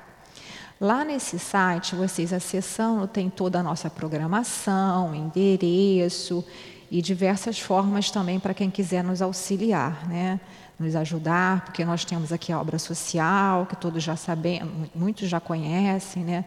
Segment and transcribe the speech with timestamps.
[0.81, 6.45] Lá nesse site, vocês acessando, tem toda a nossa programação, endereço
[6.91, 10.41] e diversas formas também para quem quiser nos auxiliar, né?
[10.79, 14.63] nos ajudar, porque nós temos aqui a obra social, que todos já sabem,
[14.95, 16.45] muitos já conhecem, né?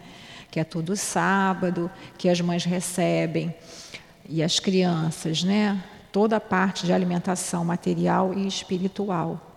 [0.51, 3.55] que é todo sábado, que as mães recebem,
[4.29, 5.81] e as crianças, né?
[6.11, 9.56] toda a parte de alimentação material e espiritual.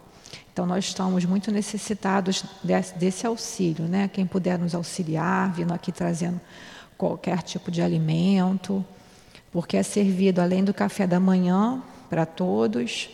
[0.53, 4.09] Então, nós estamos muito necessitados desse, desse, auxílio, né?
[4.12, 6.41] Quem puder nos auxiliar, vindo aqui trazendo
[6.98, 8.84] qualquer tipo de alimento,
[9.53, 13.09] porque é servido, além do café da manhã para todos,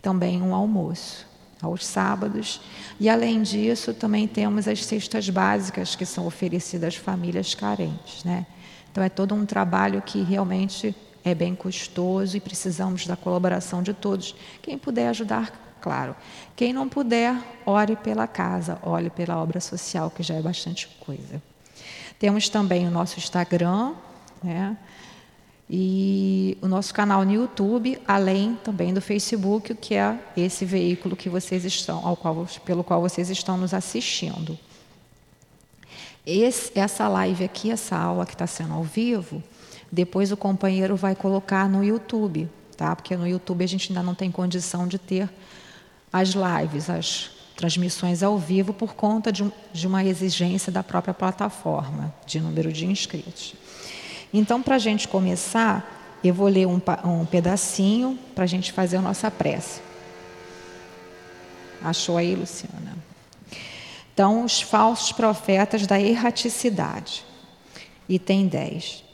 [0.00, 1.26] também um almoço
[1.60, 2.60] aos sábados.
[3.00, 8.46] E, além disso, também temos as cestas básicas que são oferecidas às famílias carentes, né?
[8.90, 13.94] Então, é todo um trabalho que realmente é bem custoso e precisamos da colaboração de
[13.94, 14.34] todos.
[14.60, 16.14] Quem puder ajudar, claro.
[16.54, 21.42] Quem não puder, ore pela casa, ore pela obra social, que já é bastante coisa.
[22.18, 23.94] Temos também o nosso Instagram,
[24.42, 24.76] né?
[25.68, 31.28] E o nosso canal no YouTube, além também do Facebook, que é esse veículo que
[31.28, 34.58] vocês estão, ao qual, pelo qual vocês estão nos assistindo.
[36.26, 39.42] Esse, essa live aqui, essa aula que está sendo ao vivo,
[39.90, 42.94] depois o companheiro vai colocar no YouTube, tá?
[42.94, 45.28] Porque no YouTube a gente ainda não tem condição de ter
[46.12, 51.14] as lives, as transmissões ao vivo, por conta de, um, de uma exigência da própria
[51.14, 53.54] plataforma, de número de inscritos.
[54.32, 58.96] Então, para a gente começar, eu vou ler um, um pedacinho para a gente fazer
[58.96, 59.80] a nossa prece.
[61.82, 62.96] Achou aí, Luciana?
[64.12, 67.24] Então, os falsos profetas da erraticidade.
[68.08, 69.04] Item 10.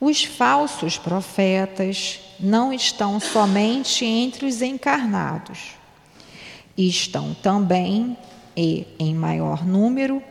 [0.00, 5.83] Os falsos profetas não estão somente entre os encarnados
[6.76, 8.16] estão também,
[8.56, 10.22] e em maior número,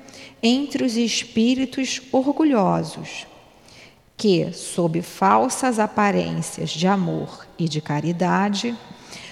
[0.41, 3.25] entre os espíritos orgulhosos,
[4.15, 8.77] que, sob falsas aparências de amor e de caridade,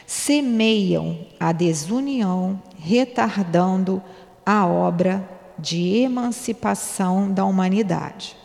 [0.05, 4.01] semeiam a desunião, retardando
[4.45, 8.35] a obra de emancipação da humanidade,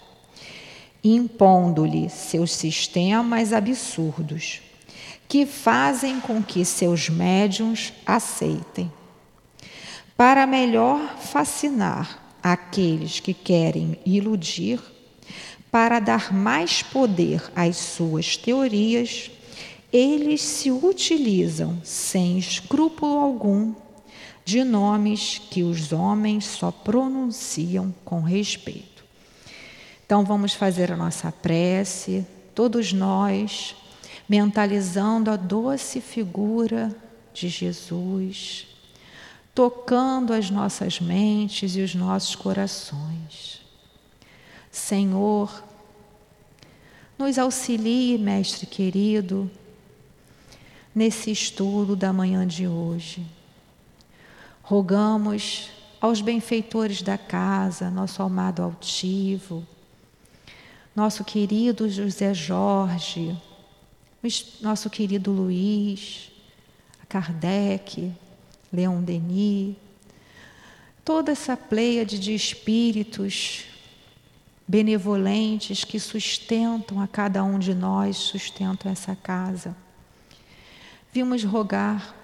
[1.02, 4.60] impondo-lhe seus sistemas absurdos
[5.28, 8.92] que fazem com que seus médiums aceitem.
[10.16, 14.80] Para melhor fascinar aqueles que querem iludir,
[15.70, 19.30] para dar mais poder às suas teorias,
[19.92, 23.74] eles se utilizam sem escrúpulo algum
[24.44, 29.04] de nomes que os homens só pronunciam com respeito.
[30.04, 32.24] Então vamos fazer a nossa prece,
[32.54, 33.74] todos nós
[34.28, 36.94] mentalizando a doce figura
[37.32, 38.66] de Jesus,
[39.54, 43.60] tocando as nossas mentes e os nossos corações.
[44.70, 45.62] Senhor,
[47.18, 49.50] nos auxilie, Mestre querido,
[50.94, 53.24] nesse estudo da manhã de hoje.
[54.62, 55.70] Rogamos
[56.00, 59.66] aos benfeitores da casa, nosso amado altivo,
[60.94, 63.36] nosso querido José Jorge,
[64.60, 66.30] nosso querido Luiz,
[67.08, 68.12] Kardec,
[68.72, 69.76] Leon Denis,
[71.04, 73.64] toda essa pleiade de espíritos
[74.66, 79.76] benevolentes que sustentam a cada um de nós, sustentam essa casa.
[81.12, 82.14] Vimos rogar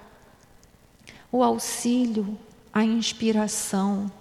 [1.31, 2.37] o auxílio,
[2.71, 4.11] a inspiração,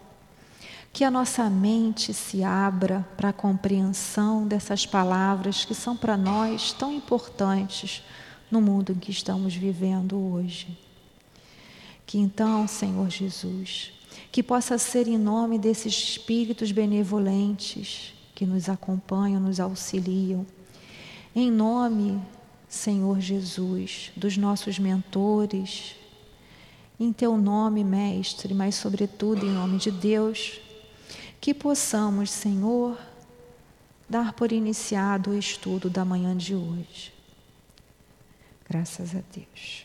[0.92, 6.72] que a nossa mente se abra para a compreensão dessas palavras que são para nós
[6.72, 8.02] tão importantes
[8.50, 10.78] no mundo em que estamos vivendo hoje.
[12.04, 13.92] Que então, Senhor Jesus,
[14.30, 20.44] que possa ser em nome desses espíritos benevolentes que nos acompanham, nos auxiliam,
[21.34, 22.20] em nome,
[22.68, 25.96] Senhor Jesus, dos nossos mentores,
[27.00, 30.60] em teu nome, Mestre, mas sobretudo em nome de Deus,
[31.42, 32.96] que possamos, Senhor,
[34.08, 37.12] dar por iniciado o estudo da manhã de hoje.
[38.70, 39.84] Graças a Deus.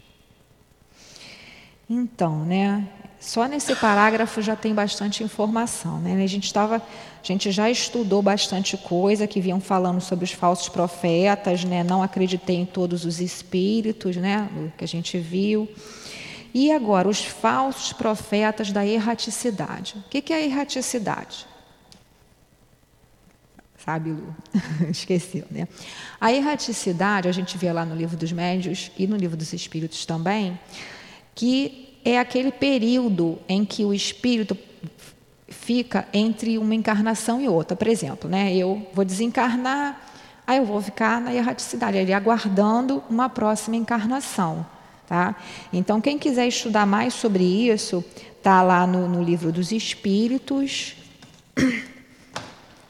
[1.89, 2.87] Então, né?
[3.19, 6.23] Só nesse parágrafo já tem bastante informação, né?
[6.23, 10.69] A gente estava, a gente já estudou bastante coisa que vinham falando sobre os falsos
[10.69, 11.83] profetas, né?
[11.83, 14.47] Não acreditei em todos os espíritos, né?
[14.77, 15.67] Que a gente viu.
[16.53, 19.95] E agora, os falsos profetas da erraticidade.
[20.05, 21.45] O que é a erraticidade?
[23.77, 24.35] Sabe, Lu?
[24.89, 25.67] Esqueceu, né?
[26.19, 30.05] A erraticidade, a gente vê lá no livro dos médios e no livro dos espíritos
[30.05, 30.59] também,
[31.33, 34.57] que é aquele período em que o espírito
[35.47, 37.77] fica entre uma encarnação e outra.
[37.77, 40.01] Por exemplo, né, eu vou desencarnar,
[40.45, 44.65] aí eu vou ficar na erraticidade, ali aguardando uma próxima encarnação.
[45.07, 45.35] Tá?
[45.71, 48.03] Então, quem quiser estudar mais sobre isso,
[48.37, 50.97] está lá no, no livro dos Espíritos,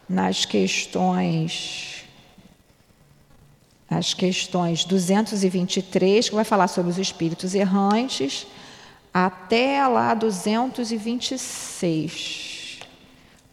[0.09, 2.03] nas questões,
[3.87, 8.47] as questões 223, que vai falar sobre os espíritos errantes,
[9.13, 12.79] até lá 226.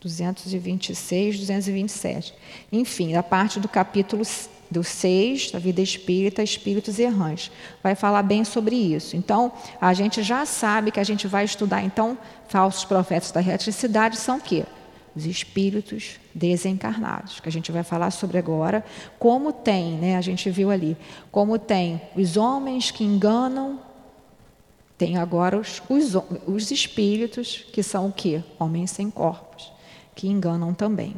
[0.00, 2.32] 226, 227.
[2.72, 4.25] Enfim, a parte do capítulo
[4.75, 7.50] do 6, da vida espírita, espíritos errantes.
[7.82, 9.17] Vai falar bem sobre isso.
[9.17, 12.19] Então, a gente já sabe que a gente vai estudar, então,
[12.49, 14.65] falsos profetas da retricidade são o quê?
[15.15, 18.85] Os espíritos desencarnados, que a gente vai falar sobre agora,
[19.17, 20.97] como tem, né, a gente viu ali,
[21.31, 23.79] como tem os homens que enganam,
[24.99, 26.17] tem agora os, os,
[26.49, 28.43] os espíritos, que são o quê?
[28.59, 29.73] Homens sem corpos,
[30.17, 31.15] que enganam também.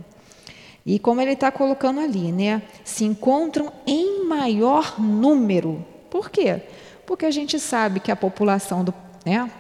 [0.87, 2.63] E como ele está colocando ali, né?
[2.85, 5.85] Se encontram em maior número.
[6.09, 6.63] Por quê?
[7.05, 8.95] Porque a gente sabe que a população do,
[9.25, 9.51] né?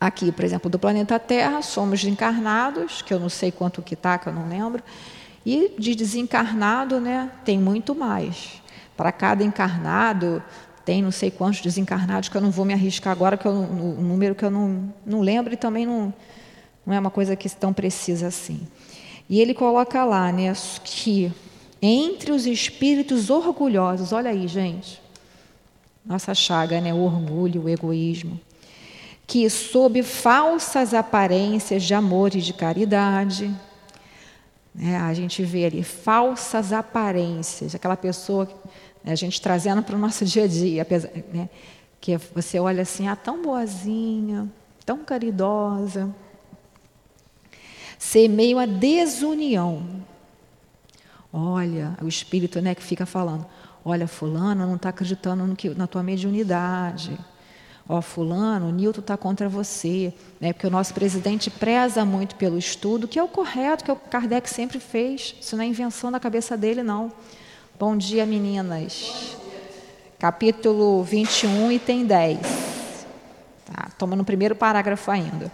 [0.00, 4.18] Aqui, por exemplo, do planeta Terra, somos encarnados, que eu não sei quanto que está,
[4.18, 4.82] que eu não lembro,
[5.46, 7.30] e de desencarnado, né?
[7.44, 8.60] Tem muito mais.
[8.96, 10.42] Para cada encarnado,
[10.84, 14.02] tem não sei quantos desencarnados, que eu não vou me arriscar agora, que eu, um
[14.02, 16.12] número que eu não, não lembro e também não,
[16.84, 18.66] não é uma coisa que tão precisa assim.
[19.30, 21.32] E ele coloca lá, né, que
[21.80, 25.00] entre os espíritos orgulhosos, olha aí, gente,
[26.04, 28.40] nossa chaga, né, o orgulho, o egoísmo,
[29.28, 33.54] que sob falsas aparências de amor e de caridade,
[34.74, 38.46] né, a gente vê ali falsas aparências, aquela pessoa,
[39.04, 40.84] né, a gente trazendo para o nosso dia a dia,
[41.32, 41.48] né,
[42.00, 44.50] que você olha assim, ah, tão boazinha,
[44.84, 46.12] tão caridosa,
[48.00, 49.84] ser meio a desunião.
[51.30, 53.46] Olha, o espírito né, que fica falando,
[53.84, 57.16] olha, fulano não está acreditando no que, na tua mediunidade.
[57.86, 60.54] Ó, fulano, o Newton está contra você, né?
[60.54, 64.48] porque o nosso presidente preza muito pelo estudo, que é o correto, que o Kardec
[64.48, 65.36] sempre fez.
[65.38, 67.12] Isso não é invenção da cabeça dele, não.
[67.78, 69.36] Bom dia, meninas.
[70.18, 72.38] Capítulo 21, item 10.
[73.66, 75.52] Tá, toma no primeiro parágrafo ainda.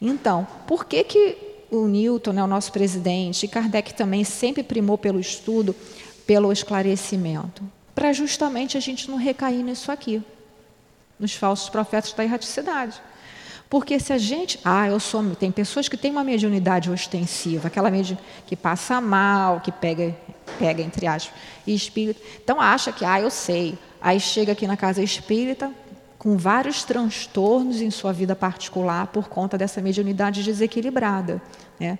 [0.00, 4.98] Então, por que, que o Newton, né, o nosso presidente, e Kardec também sempre primou
[4.98, 5.74] pelo estudo,
[6.26, 7.62] pelo esclarecimento,
[7.94, 10.22] para justamente a gente não recair nisso aqui,
[11.18, 13.00] nos falsos profetas da erraticidade.
[13.68, 14.58] Porque se a gente.
[14.64, 15.22] Ah, eu sou.
[15.36, 20.16] Tem pessoas que têm uma mediunidade ostensiva, aquela mediunidade que passa mal, que pega,
[20.58, 21.32] pega entre aspas,
[21.64, 22.20] espírito.
[22.42, 23.78] Então acha que, ah, eu sei.
[24.00, 25.70] Aí chega aqui na casa espírita,
[26.20, 31.40] com vários transtornos em sua vida particular por conta dessa mediunidade desequilibrada.
[31.80, 31.98] Né?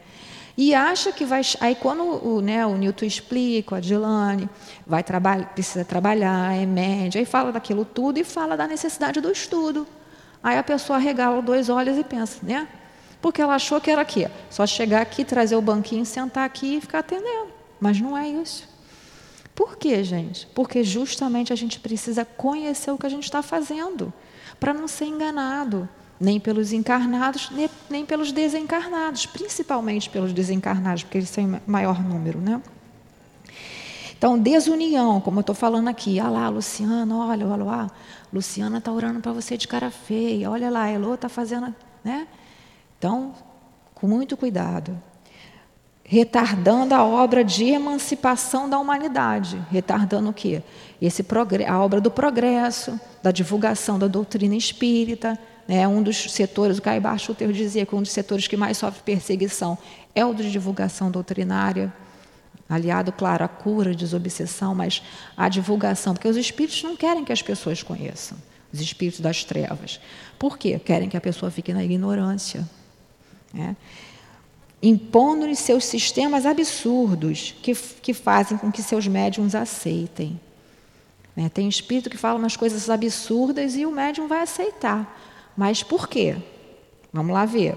[0.59, 1.41] E acha que vai.
[1.59, 4.47] Aí, quando o, né, o Newton explica, a Dilane,
[4.87, 9.33] vai trabalhar, precisa trabalhar, é média, aí fala daquilo tudo e fala da necessidade do
[9.33, 9.87] estudo.
[10.43, 12.69] Aí a pessoa regala dois olhos e pensa, né?
[13.23, 16.81] Porque ela achou que era aqui, só chegar aqui, trazer o banquinho, sentar aqui e
[16.83, 17.49] ficar atendendo.
[17.81, 18.69] Mas não é isso.
[19.61, 20.47] Por quê, gente?
[20.55, 24.11] Porque justamente a gente precisa conhecer o que a gente está fazendo,
[24.59, 25.87] para não ser enganado.
[26.19, 27.50] nem pelos encarnados,
[27.90, 32.62] nem pelos desencarnados, principalmente pelos desencarnados, porque eles têm maior número, né?
[34.17, 36.19] Então, desunião, como eu estou falando aqui.
[36.19, 37.90] Ah lá, Luciana, olha, olha lá.
[38.33, 40.50] Luciana está orando para você de cara feia.
[40.50, 41.75] Olha lá, Elô está fazendo.
[42.02, 42.26] Né?
[42.99, 43.35] Então,
[43.95, 44.99] com muito cuidado.
[46.12, 49.62] Retardando a obra de emancipação da humanidade.
[49.71, 50.61] Retardando o quê?
[51.00, 51.25] Esse
[51.69, 55.38] a obra do progresso, da divulgação da doutrina espírita.
[55.69, 55.87] Né?
[55.87, 59.79] Um dos setores, o Caio Schutter dizia que um dos setores que mais sofre perseguição
[60.12, 61.93] é o de divulgação doutrinária
[62.69, 65.05] aliado, claro, à cura, à desobsessão, mas
[65.37, 68.37] à divulgação, porque os espíritos não querem que as pessoas conheçam,
[68.73, 70.00] os espíritos das trevas.
[70.37, 70.76] Por quê?
[70.76, 72.69] Querem que a pessoa fique na ignorância.
[73.55, 73.76] Né?
[74.82, 80.40] Impondo-lhe seus sistemas absurdos que, que fazem com que seus médiums aceitem.
[81.37, 81.49] Né?
[81.49, 85.18] Tem espírito que fala umas coisas absurdas e o médium vai aceitar.
[85.56, 86.37] Mas por quê?
[87.12, 87.76] Vamos lá ver.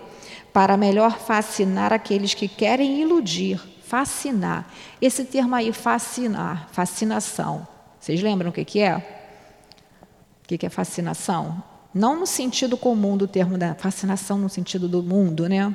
[0.54, 3.60] Para melhor fascinar aqueles que querem iludir
[3.94, 4.68] fascinar.
[5.00, 7.68] Esse termo aí, fascinar, fascinação.
[8.00, 8.98] Vocês lembram o que, que é?
[8.98, 11.64] O que, que é fascinação?
[11.94, 15.72] Não no sentido comum do termo da fascinação, no sentido do mundo, né?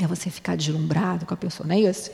[0.00, 2.10] É você ficar deslumbrado com a pessoa, não é isso?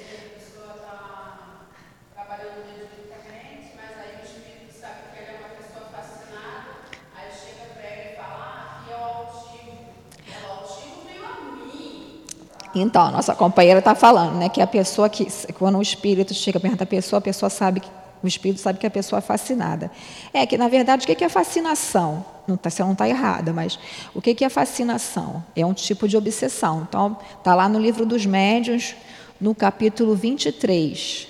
[12.75, 16.61] Então, a nossa companheira está falando, né, que a pessoa que, quando o espírito chega
[16.61, 17.83] perto da pessoa, a pessoa sabe
[18.23, 19.91] o espírito sabe que a pessoa é fascinada.
[20.33, 22.25] É que, na verdade, o que é fascinação?
[22.47, 23.79] Não tá, você não está errada, mas
[24.15, 25.45] o que é fascinação?
[25.55, 26.87] É um tipo de obsessão.
[26.89, 28.97] Então, está lá no livro dos médiuns,
[29.41, 31.29] no capítulo 23.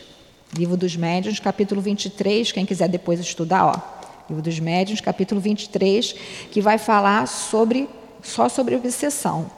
[0.56, 3.98] Livro dos médiuns, capítulo 23, quem quiser depois estudar, ó.
[4.28, 6.14] Livro dos médiuns, capítulo 23,
[6.50, 7.88] que vai falar sobre
[8.22, 9.50] só sobre obsessão.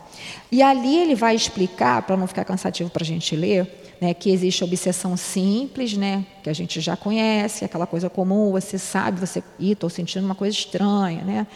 [0.51, 4.31] E ali ele vai explicar, para não ficar cansativo para a gente ler, né, que
[4.31, 9.21] existe a obsessão simples, né, que a gente já conhece, aquela coisa comum, você sabe,
[9.21, 11.23] você estou sentindo uma coisa estranha.
[11.23, 11.47] Né?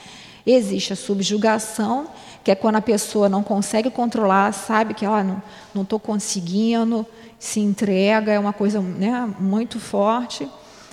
[0.46, 2.08] Existe a subjugação,
[2.42, 5.24] que é quando a pessoa não consegue controlar, sabe que ó,
[5.74, 7.06] não estou conseguindo,
[7.38, 10.46] se entrega, é uma coisa né, muito forte.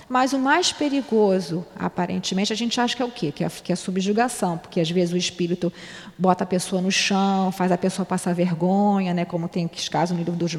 [0.08, 3.32] Mas o mais perigoso, aparentemente, a gente acha que é o quê?
[3.32, 5.72] Que é, que é a subjugação, porque às vezes o espírito
[6.18, 9.24] bota a pessoa no chão, faz a pessoa passar vergonha, né?
[9.24, 10.58] como tem casos no livro dos,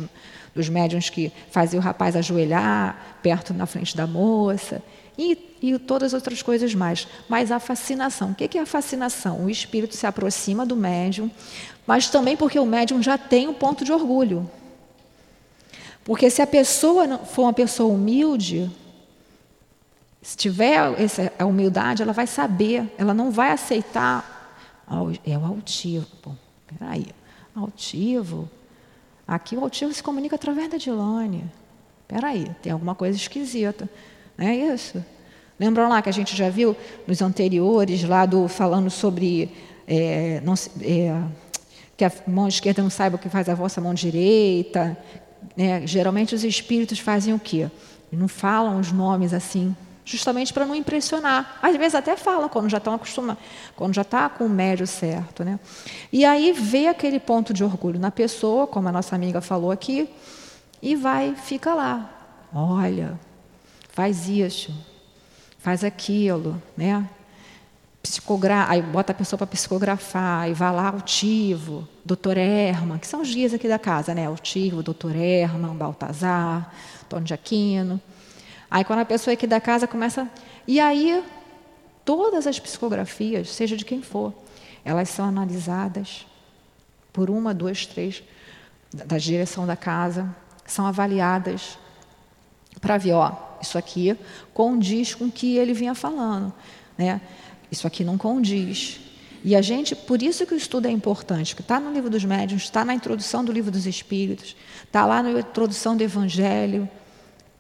[0.56, 4.82] dos médiuns que fazia o rapaz ajoelhar perto na frente da moça.
[5.18, 7.08] E, e, todas as outras coisas mais.
[7.30, 8.32] Mas a fascinação.
[8.32, 9.46] O que é a fascinação?
[9.46, 11.30] O espírito se aproxima do médium,
[11.86, 14.50] mas também porque o médium já tem um ponto de orgulho.
[16.04, 18.70] Porque se a pessoa for uma pessoa humilde,
[20.22, 24.32] se tiver essa a humildade, ela vai saber, ela não vai aceitar.
[25.26, 26.08] É o altivo.
[26.22, 26.32] Pô,
[26.68, 27.08] peraí,
[27.56, 28.50] altivo.
[29.28, 31.46] Aqui o altivo se comunica através da Dilane.
[32.08, 33.90] Peraí, tem alguma coisa esquisita.
[34.38, 35.04] Não é isso?
[35.60, 36.76] Lembram lá que a gente já viu
[37.08, 39.52] nos anteriores, lá do falando sobre
[39.88, 41.22] é, não, é,
[41.96, 44.98] que a mão esquerda não saiba o que faz a vossa mão direita.
[45.56, 45.86] Né?
[45.86, 47.70] Geralmente os espíritos fazem o quê?
[48.12, 49.76] Não falam os nomes assim
[50.06, 51.60] justamente para não impressionar.
[51.62, 53.42] Às vezes até falam quando já estão acostumados,
[53.76, 55.60] quando já está com o médio certo, né?
[56.12, 60.10] E aí vê aquele ponto de orgulho na pessoa, como a nossa amiga falou aqui,
[60.82, 62.10] e vai, fica lá.
[62.54, 63.20] Olha,
[63.90, 64.74] faz isso,
[65.60, 67.08] faz aquilo, né?
[68.02, 73.22] Psicogra aí bota a pessoa para psicografar, aí vai lá altivo, doutor Herman, que são
[73.22, 74.28] os guias aqui da casa, né?
[74.28, 76.70] Altivo, doutor Herman, Baltazar,
[77.06, 78.02] Antônio de Aquino.
[78.74, 80.28] Aí quando a pessoa aqui da casa começa.
[80.68, 81.24] E aí,
[82.04, 84.34] todas as psicografias, seja de quem for,
[84.84, 86.26] elas são analisadas
[87.14, 88.24] por uma, duas, três
[88.92, 91.78] da direção da casa, são avaliadas
[92.82, 94.18] para ver, ó, isso aqui
[94.56, 96.52] condiz com o que ele vinha falando,
[96.98, 97.22] né?
[97.72, 99.00] Isso aqui não condiz.
[99.44, 102.26] E a gente, por isso que o estudo é importante, que está no livro dos
[102.26, 106.90] médiuns, está na introdução do livro dos espíritos, está lá na introdução do Evangelho,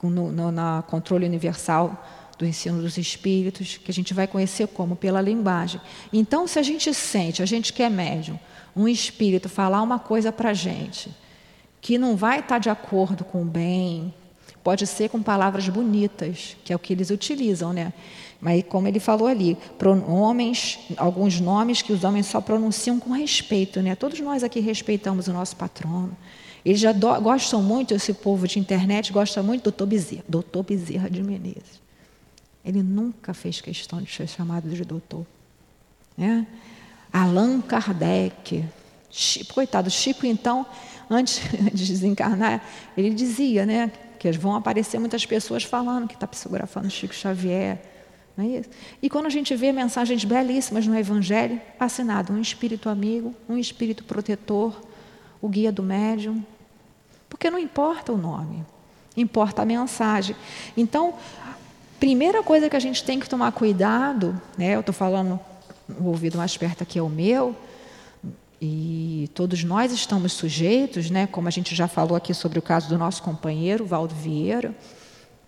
[0.09, 2.05] no, no na controle universal
[2.37, 5.79] do ensino dos espíritos, que a gente vai conhecer como pela linguagem.
[6.11, 8.39] Então, se a gente sente, a gente que é médium,
[8.75, 11.11] um espírito falar uma coisa para a gente
[11.83, 14.13] que não vai estar tá de acordo com o bem,
[14.63, 17.91] pode ser com palavras bonitas, que é o que eles utilizam, né?
[18.39, 19.57] Mas como ele falou ali,
[20.07, 23.95] homens, alguns nomes que os homens só pronunciam com respeito, né?
[23.95, 26.15] Todos nós aqui respeitamos o nosso patrono.
[26.65, 30.63] Eles já do, gostam muito, esse povo de internet gosta muito do doutor Bezerra, doutor
[30.63, 31.81] Bezerra de Menezes.
[32.63, 35.25] Ele nunca fez questão de ser chamado de doutor.
[36.17, 36.47] Né?
[37.11, 38.63] Allan Kardec.
[39.11, 40.65] Chico, coitado, Chico, então,
[41.09, 41.41] antes
[41.73, 42.63] de desencarnar,
[42.97, 43.91] ele dizia, né?
[44.17, 47.79] Que vão aparecer muitas pessoas falando que está psicografando Chico Xavier.
[48.35, 48.69] Não é isso?
[49.01, 54.03] E quando a gente vê mensagens belíssimas no Evangelho, assinado um espírito amigo, um espírito
[54.05, 54.73] protetor,
[55.39, 56.43] o guia do médium.
[57.33, 58.63] Porque não importa o nome,
[59.17, 60.35] importa a mensagem.
[60.77, 61.15] Então,
[61.99, 64.75] primeira coisa que a gente tem que tomar cuidado, né?
[64.75, 65.39] Eu estou falando,
[65.99, 67.55] o ouvido mais perto aqui é o meu,
[68.61, 71.25] e todos nós estamos sujeitos, né?
[71.25, 74.73] Como a gente já falou aqui sobre o caso do nosso companheiro, Valdo Vieira,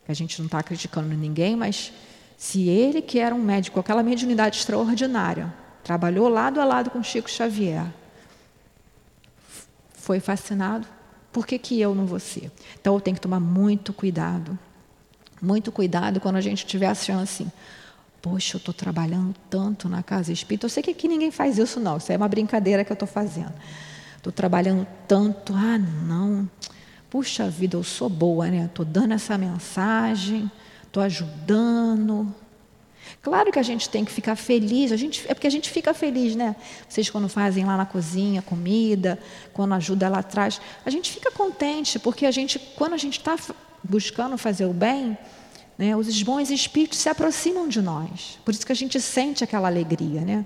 [0.08, 1.94] a gente não está criticando ninguém, mas
[2.36, 7.30] se ele, que era um médico, aquela mediunidade extraordinária, trabalhou lado a lado com Chico
[7.30, 7.86] Xavier,
[9.94, 10.95] foi fascinado,
[11.36, 12.50] por que, que eu não vou ser?
[12.80, 14.58] Então eu tenho que tomar muito cuidado.
[15.42, 17.52] Muito cuidado quando a gente estiver achando assim,
[18.22, 20.66] poxa, eu estou trabalhando tanto na casa espírita.
[20.66, 21.98] Eu sei que aqui ninguém faz isso, não.
[21.98, 23.52] Isso é uma brincadeira que eu estou fazendo.
[24.16, 25.54] Estou trabalhando tanto.
[25.54, 26.50] Ah, não.
[27.10, 28.68] Puxa vida, eu sou boa, né?
[28.68, 30.50] Estou dando essa mensagem
[30.96, 32.34] estou ajudando.
[33.26, 35.96] Claro que a gente tem que ficar feliz, a gente, é porque a gente fica
[35.96, 36.56] feliz, né?
[36.88, 39.18] Vocês quando fazem lá na cozinha comida,
[39.52, 43.36] quando ajuda lá atrás, a gente fica contente, porque a gente, quando a gente está
[43.84, 45.18] buscando fazer o bem,
[45.76, 48.38] né, os bons espíritos se aproximam de nós.
[48.46, 50.46] Por isso que a gente sente aquela alegria, né?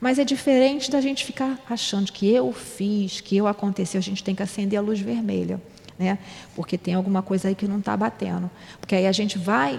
[0.00, 4.24] Mas é diferente da gente ficar achando que eu fiz, que eu aconteceu, a gente
[4.24, 5.60] tem que acender a luz vermelha
[6.00, 6.18] né?
[6.56, 8.50] Porque tem alguma coisa aí que não está batendo.
[8.80, 9.78] Porque aí a gente vai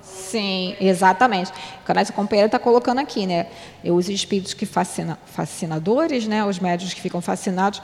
[0.02, 1.52] Sim, exatamente.
[1.88, 3.46] O nossa companheira está colocando aqui, né?
[3.82, 6.44] Os espíritos que fascina, fascinadores, né?
[6.44, 7.80] Os médios que ficam fascinados,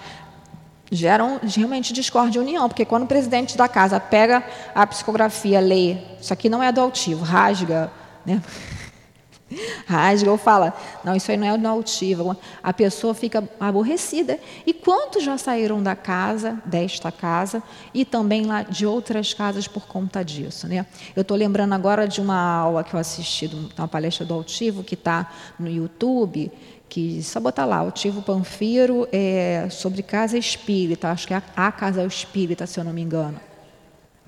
[0.91, 4.43] geram realmente discórdia e união, porque quando o presidente da casa pega
[4.75, 7.91] a psicografia, lê, isso aqui não é do altivo, rasga,
[8.27, 8.43] né?
[9.89, 14.39] Rasga ou fala, não, isso aí não é do altivo, a pessoa fica aborrecida.
[14.67, 17.63] E quantos já saíram da casa, desta casa,
[17.95, 20.69] e também lá de outras casas por conta disso?
[20.69, 20.85] Né?
[21.17, 24.95] Eu estou lembrando agora de uma aula que eu assisti, uma palestra do altivo, que
[24.95, 26.53] está no YouTube,
[26.87, 31.73] que só botar lá, o Tivo Panfiro é sobre casa espírita, acho que é a,
[31.73, 33.48] casa espírita, se eu não me engano.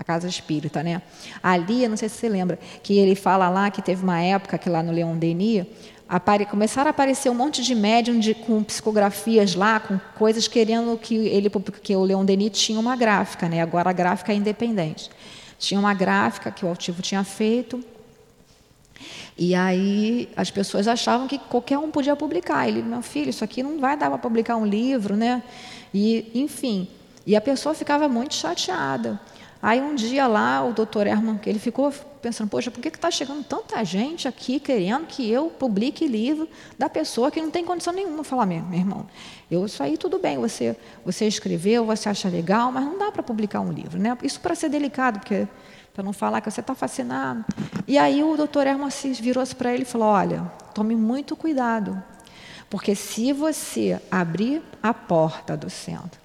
[0.01, 1.03] A casa espírita, né?
[1.43, 4.71] Ali, não sei se você lembra, que ele fala lá que teve uma época que
[4.71, 5.67] lá no Leon Denis
[6.09, 10.97] apare, começaram a aparecer um monte de médium de, com psicografias lá, com coisas querendo
[10.97, 13.61] que ele, porque o Leon Denis tinha uma gráfica, né?
[13.61, 15.11] Agora a gráfica é independente.
[15.59, 17.85] Tinha uma gráfica que o Altivo tinha feito,
[19.37, 22.67] e aí as pessoas achavam que qualquer um podia publicar.
[22.67, 25.43] Ele, meu filho, isso aqui não vai dar para publicar um livro, né?
[25.93, 26.89] E, enfim,
[27.27, 29.21] e a pessoa ficava muito chateada.
[29.63, 31.93] Aí um dia lá, o doutor Herman, ele ficou
[32.23, 36.89] pensando, poxa, por que está chegando tanta gente aqui querendo que eu publique livro da
[36.89, 38.25] pessoa que não tem condição nenhuma?
[38.25, 39.07] Falar, meu, meu irmão,
[39.51, 43.23] eu, isso aí tudo bem, você, você escreveu, você acha legal, mas não dá para
[43.23, 43.99] publicar um livro.
[43.99, 44.17] Né?
[44.23, 45.47] Isso para ser delicado, porque
[45.93, 47.45] para não falar que você está fascinado.
[47.87, 52.03] E aí o doutor Hermes virou-se para ele e falou: Olha, tome muito cuidado,
[52.71, 56.19] porque se você abrir a porta do centro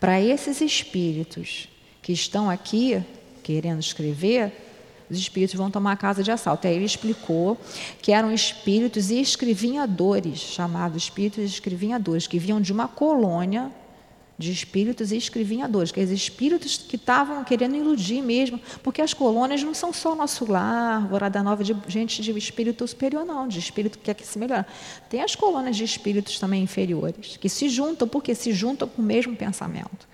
[0.00, 1.68] para esses espíritos
[2.08, 3.04] que estão aqui
[3.42, 4.50] querendo escrever,
[5.10, 6.66] os espíritos vão tomar a casa de assalto.
[6.66, 7.58] Aí ele explicou
[8.00, 13.70] que eram espíritos escrivinhadores, chamados espíritos escrivinhadores, que vinham de uma colônia
[14.38, 19.74] de espíritos escrivinhadores, que é espíritos que estavam querendo iludir mesmo, porque as colônias não
[19.74, 24.04] são só nosso lar, Morada Nova de gente de espírito superior, não, de espírito que
[24.04, 24.64] quer que se melhore.
[25.10, 29.04] Tem as colônias de espíritos também inferiores, que se juntam, porque se juntam com o
[29.04, 30.08] mesmo pensamento.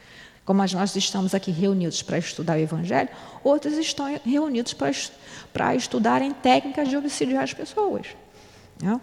[0.44, 3.08] Como nós estamos aqui reunidos para estudar o Evangelho,
[3.42, 4.92] outros estão reunidos para,
[5.52, 8.08] para estudarem técnicas de obsidiar as pessoas.
[8.82, 9.00] Né?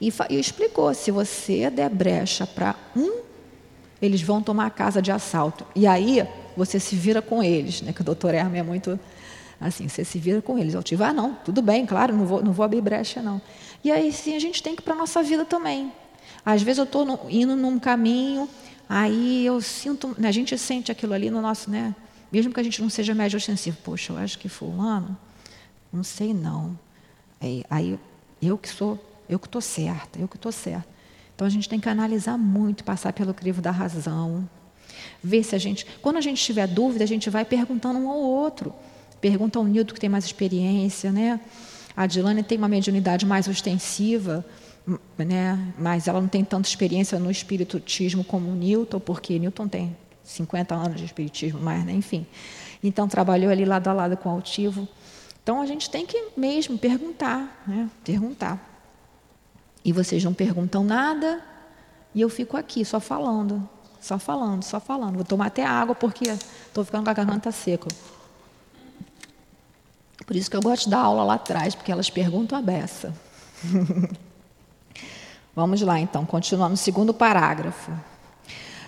[0.00, 3.22] E, e explicou: se você der brecha para um
[4.02, 5.64] eles vão tomar a casa de assalto.
[5.76, 7.92] E aí você se vira com eles, né?
[7.92, 8.98] Que o doutor Hermes é muito
[9.60, 10.74] assim, você se vira com eles.
[10.74, 13.40] Eu tive, ah, não, tudo bem, claro, não vou, não vou abrir brecha, não.
[13.84, 15.92] E aí sim a gente tem que ir para a nossa vida também.
[16.44, 18.48] Às vezes eu estou indo num caminho,
[18.88, 21.94] aí eu sinto, a gente sente aquilo ali no nosso, né?
[22.30, 25.16] Mesmo que a gente não seja médio ostensivo, poxa, eu acho que fulano,
[25.92, 26.78] não sei não.
[27.40, 27.98] Aí, aí
[28.40, 30.88] eu que sou, eu que estou certa, eu que estou certa.
[31.34, 34.48] Então a gente tem que analisar muito, passar pelo crivo da razão,
[35.22, 38.18] ver se a gente, quando a gente tiver dúvida, a gente vai perguntando um ao
[38.18, 38.74] outro.
[39.20, 41.40] Pergunta ao Nilton que tem mais experiência, né?
[41.96, 44.44] A Dilane tem uma mediunidade mais ostensiva,
[45.18, 45.72] né?
[45.78, 50.98] mas ela não tem tanta experiência no espiritismo como Newton, porque Newton tem 50 anos
[50.98, 51.92] de espiritismo, mas né?
[51.92, 52.26] enfim.
[52.82, 54.88] Então trabalhou ali lado a lado com o altivo.
[55.42, 57.88] Então a gente tem que mesmo perguntar, né?
[58.04, 58.70] perguntar.
[59.84, 61.42] E vocês não perguntam nada,
[62.14, 63.68] e eu fico aqui só falando,
[64.00, 65.16] só falando, só falando.
[65.16, 67.88] Vou tomar até água porque estou ficando com a garganta seca.
[70.24, 73.12] Por isso que eu gosto da aula lá atrás, porque elas perguntam a beça.
[75.54, 77.92] Vamos lá, então, continuando no segundo parágrafo.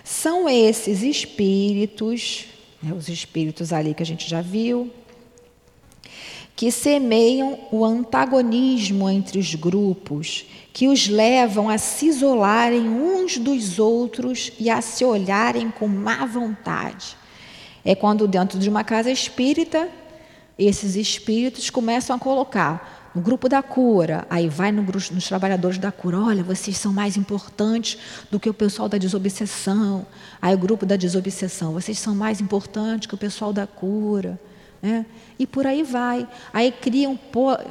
[0.03, 2.47] São esses espíritos,
[2.81, 4.91] né, os espíritos ali que a gente já viu,
[6.55, 13.77] que semeiam o antagonismo entre os grupos, que os levam a se isolarem uns dos
[13.77, 17.15] outros e a se olharem com má vontade.
[17.83, 19.87] É quando, dentro de uma casa espírita,
[20.57, 25.89] esses espíritos começam a colocar no grupo da cura, aí vai no nos trabalhadores da
[25.89, 27.97] cura, olha, vocês são mais importantes
[28.29, 30.05] do que o pessoal da desobsessão.
[30.41, 34.37] Aí o grupo da desobsessão, vocês são mais importantes que o pessoal da cura.
[34.81, 35.05] Né?
[35.39, 36.27] E por aí vai.
[36.51, 37.17] Aí criam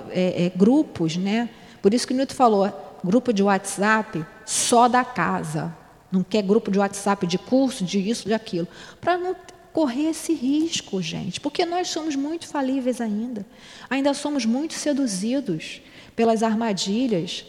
[0.09, 1.51] é, é, grupos, né?
[1.83, 5.75] Por isso que o Newton falou, grupo de WhatsApp só da casa.
[6.11, 8.67] Não quer grupo de WhatsApp de curso, de isso, de aquilo.
[8.99, 9.37] Para não
[9.75, 13.45] correr esse risco, gente, porque nós somos muito falíveis ainda.
[13.91, 15.83] Ainda somos muito seduzidos
[16.15, 17.45] pelas armadilhas,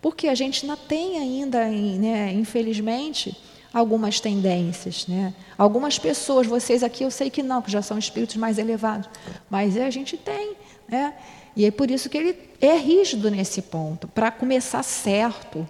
[0.00, 3.36] porque a gente ainda tem ainda, né, infelizmente,
[3.74, 5.34] algumas tendências, né?
[5.58, 9.08] Algumas pessoas, vocês aqui eu sei que não, que já são espíritos mais elevados,
[9.50, 10.54] mas a gente tem,
[10.88, 11.14] né?
[11.56, 15.68] E é por isso que ele é rígido nesse ponto, para começar certo.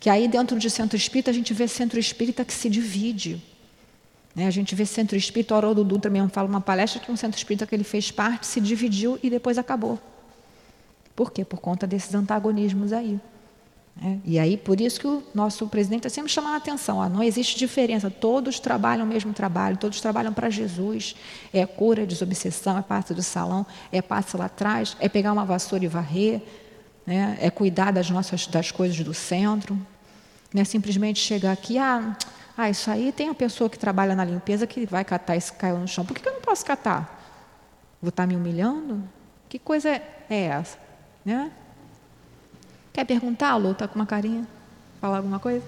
[0.00, 3.40] Que aí dentro de centro espírita a gente vê centro espírita que se divide.
[4.36, 4.46] Né?
[4.46, 7.38] A gente vê centro espírita, o Haroldo Dutra mesmo fala uma palestra que um centro
[7.38, 9.98] espírita que ele fez parte se dividiu e depois acabou.
[11.16, 11.42] Por quê?
[11.42, 13.18] Por conta desses antagonismos aí.
[13.96, 14.20] Né?
[14.26, 17.22] E aí, por isso que o nosso presidente está sempre chamando a atenção: ó, não
[17.22, 21.16] existe diferença, todos trabalham o mesmo trabalho, todos trabalham para Jesus.
[21.50, 25.46] É cura, é desobsessão, é parte do salão, é passo lá atrás, é pegar uma
[25.46, 26.42] vassoura e varrer,
[27.06, 27.38] né?
[27.40, 29.78] é cuidar das nossas das coisas do centro.
[30.52, 32.14] Não é simplesmente chegar aqui, ah,
[32.56, 35.78] ah, isso aí tem a pessoa que trabalha na limpeza que vai catar esse caiu
[35.78, 36.06] no chão.
[36.06, 37.20] Por que eu não posso catar?
[38.00, 39.02] Vou estar tá me humilhando?
[39.48, 40.78] Que coisa é essa?
[41.24, 41.52] Né?
[42.94, 43.72] Quer perguntar, Lu?
[43.72, 44.46] Está com uma carinha?
[45.00, 45.62] Falar alguma coisa?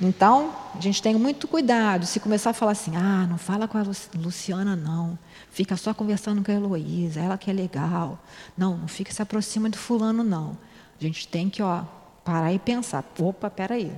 [0.00, 2.06] Então, a gente tem muito cuidado.
[2.06, 3.82] Se começar a falar assim, ah, não fala com a
[4.14, 5.18] Luciana, não.
[5.50, 8.18] Fica só conversando com a Heloísa, ela que é legal.
[8.56, 10.56] Não, não fica se aproxima do fulano, não.
[10.98, 11.82] A gente tem que ó,
[12.24, 13.04] parar e pensar.
[13.18, 13.92] Opa, peraí.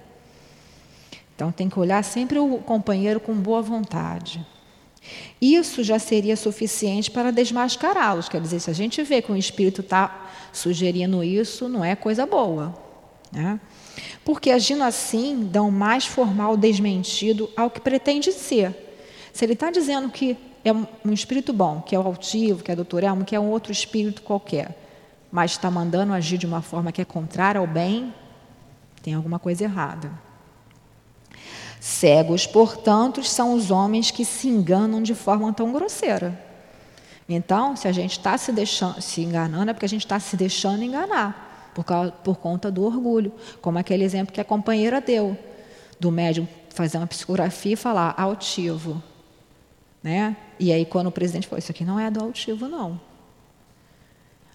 [1.35, 4.44] Então tem que olhar sempre o companheiro com boa vontade.
[5.40, 8.29] Isso já seria suficiente para desmascará-los.
[8.29, 12.25] Quer dizer, se a gente vê que o espírito está sugerindo isso, não é coisa
[12.25, 12.75] boa.
[13.31, 13.61] Né?
[14.25, 18.75] Porque agindo assim, dão mais formal desmentido ao que pretende ser.
[19.33, 22.77] Se ele está dizendo que é um espírito bom, que é o altivo, que é
[22.77, 24.79] doutor Elmo, que é um outro espírito qualquer,
[25.31, 28.14] mas está mandando agir de uma forma que é contrária ao bem,
[29.03, 30.11] tem alguma coisa errada.
[31.85, 36.42] Cegos, portanto, são os homens que se enganam de forma tão grosseira.
[37.29, 38.51] Então, se a gente está se,
[39.03, 42.83] se enganando, é porque a gente está se deixando enganar, por, causa, por conta do
[42.83, 43.31] orgulho.
[43.61, 45.37] Como aquele exemplo que a companheira deu,
[46.01, 49.03] do médium fazer uma psicografia e falar altivo.
[50.03, 50.38] Né?
[50.59, 52.99] E aí, quando o presidente falou, isso aqui não é do altivo, não.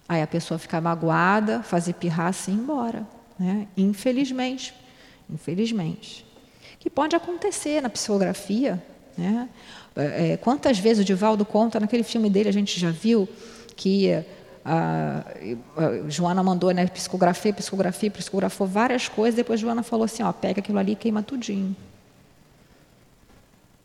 [0.08, 3.06] Aí a pessoa fica magoada, fazer pirrar assim e ir embora.
[3.38, 3.68] Né?
[3.76, 4.74] Infelizmente.
[5.32, 6.28] Infelizmente
[6.80, 8.82] que pode acontecer na psicografia.
[9.16, 9.48] Né?
[9.94, 13.28] É, é, quantas vezes o Divaldo conta, naquele filme dele a gente já viu
[13.76, 14.10] que
[14.64, 15.22] a,
[15.76, 20.60] a Joana mandou né, psicografia, psicografia, psicografou várias coisas, depois Joana falou assim, ó, pega
[20.60, 21.76] aquilo ali e queima tudinho.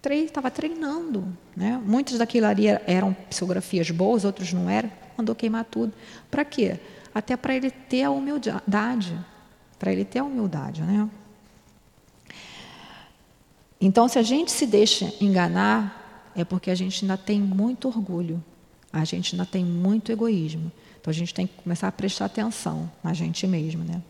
[0.10, 1.28] Estava treinando.
[1.58, 1.82] Né?
[1.84, 5.92] Muitas daquilo ali eram psicografias boas, outros não eram, mandou queimar tudo.
[6.30, 6.80] Para quê?
[7.14, 9.18] Até para ele ter a humildade.
[9.80, 11.10] Para ele ter a humildade, né?
[13.86, 18.44] Então, se a gente se deixa enganar, é porque a gente ainda tem muito orgulho,
[18.92, 20.72] a gente ainda tem muito egoísmo.
[21.00, 23.84] Então, a gente tem que começar a prestar atenção na gente mesmo.
[23.84, 24.02] Né?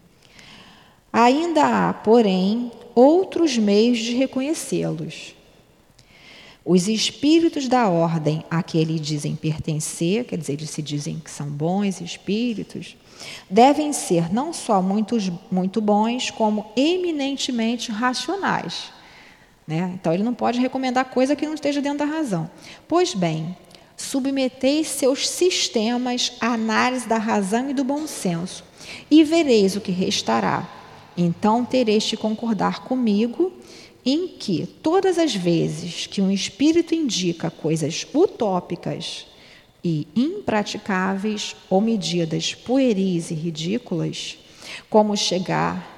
[1.11, 5.35] Ainda há, porém, outros meios de reconhecê-los.
[6.63, 11.29] Os espíritos da ordem a que eles dizem pertencer, quer dizer, eles se dizem que
[11.29, 12.95] são bons espíritos,
[13.49, 15.17] devem ser não só muito,
[15.51, 18.94] muito bons, como eminentemente racionais.
[19.67, 19.91] Né?
[19.99, 22.49] Então, ele não pode recomendar coisa que não esteja dentro da razão.
[22.87, 23.55] Pois bem,
[23.97, 28.63] submetei seus sistemas à análise da razão e do bom senso,
[29.09, 30.69] e vereis o que restará.
[31.17, 33.51] Então tereis de concordar comigo
[34.05, 39.25] em que todas as vezes que um espírito indica coisas utópicas
[39.83, 44.37] e impraticáveis ou medidas pueris e ridículas,
[44.89, 45.94] como chegar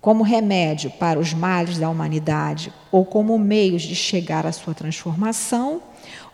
[0.00, 5.82] como remédio para os males da humanidade ou como meios de chegar à sua transformação,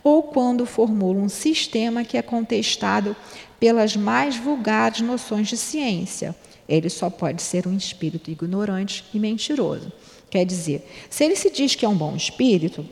[0.03, 3.17] ou quando formula um sistema que é contestado
[3.59, 6.37] pelas mais vulgares noções de ciência.
[6.69, 9.91] Ele só pode ser um espírito ignorante e mentiroso.
[10.29, 12.87] Quer dizer, se ele se diz que é um bom espírito,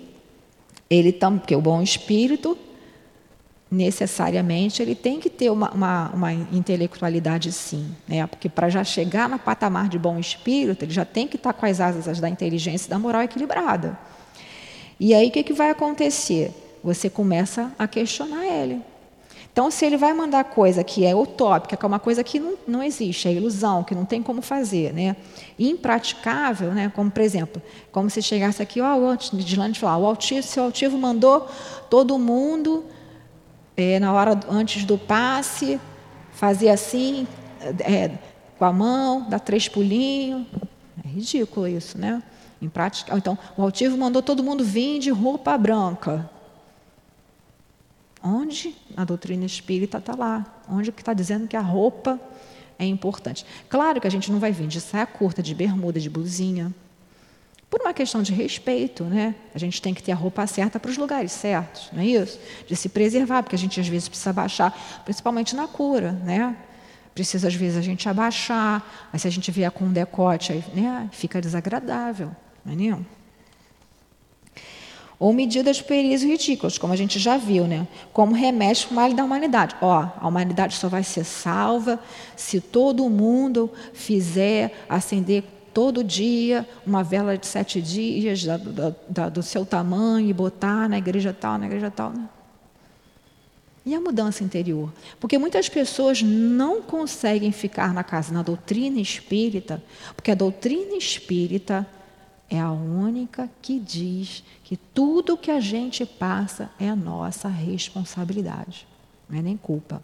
[0.88, 2.56] ele porque o bom espírito
[3.72, 8.26] necessariamente ele tem que ter uma, uma, uma intelectualidade sim, né?
[8.26, 11.64] porque para já chegar no patamar de bom espírito, ele já tem que estar com
[11.64, 13.98] as asas da inteligência e da moral equilibrada.
[15.00, 16.52] E aí o que, que vai acontecer?
[16.84, 18.82] Você começa a questionar ele.
[19.50, 22.54] Então, se ele vai mandar coisa que é utópica, que é uma coisa que não,
[22.66, 25.16] não existe, é ilusão, que não tem como fazer, né?
[25.58, 26.92] impraticável, né?
[26.94, 30.96] como, por exemplo, como se chegasse aqui, ó, o Dilane falar, o altivo, seu altivo
[30.98, 31.46] mandou
[31.90, 32.84] todo mundo,
[33.82, 35.80] é, na hora antes do passe,
[36.32, 37.26] fazer assim,
[37.80, 38.10] é,
[38.58, 40.46] com a mão, dar três pulinhos.
[41.04, 42.22] É ridículo isso, né?
[42.60, 43.18] Impraticável.
[43.18, 46.30] Então, o altivo mandou todo mundo vir de roupa branca.
[48.22, 50.46] Onde a doutrina espírita está lá?
[50.68, 52.20] Onde que está dizendo que a roupa
[52.78, 53.44] é importante?
[53.68, 56.72] Claro que a gente não vai vir de saia curta, de bermuda, de blusinha.
[57.72, 59.34] Por uma questão de respeito, né?
[59.54, 62.38] A gente tem que ter a roupa certa para os lugares certos, não é isso?
[62.68, 66.54] De se preservar, porque a gente às vezes precisa baixar, principalmente na cura, né?
[67.14, 70.62] Precisa às vezes a gente abaixar, mas se a gente vier com um decote, aí,
[70.74, 71.08] né?
[71.12, 72.30] Fica desagradável,
[72.62, 73.02] não é nenhum?
[75.18, 77.86] ou medidas pueris ridículas, como a gente já viu, né?
[78.12, 79.76] como remédio para o mal da humanidade.
[79.80, 82.00] Ó, a humanidade só vai ser salva
[82.34, 89.28] se todo mundo fizer acender todo dia uma vela de sete dias da, da, da,
[89.28, 92.10] do seu tamanho e botar na igreja tal, na igreja tal.
[92.10, 92.28] Né?
[93.84, 94.92] E a mudança interior?
[95.18, 99.82] Porque muitas pessoas não conseguem ficar na casa, na doutrina espírita,
[100.14, 101.86] porque a doutrina espírita
[102.48, 108.86] é a única que diz que tudo que a gente passa é nossa responsabilidade,
[109.28, 110.02] não é nem culpa.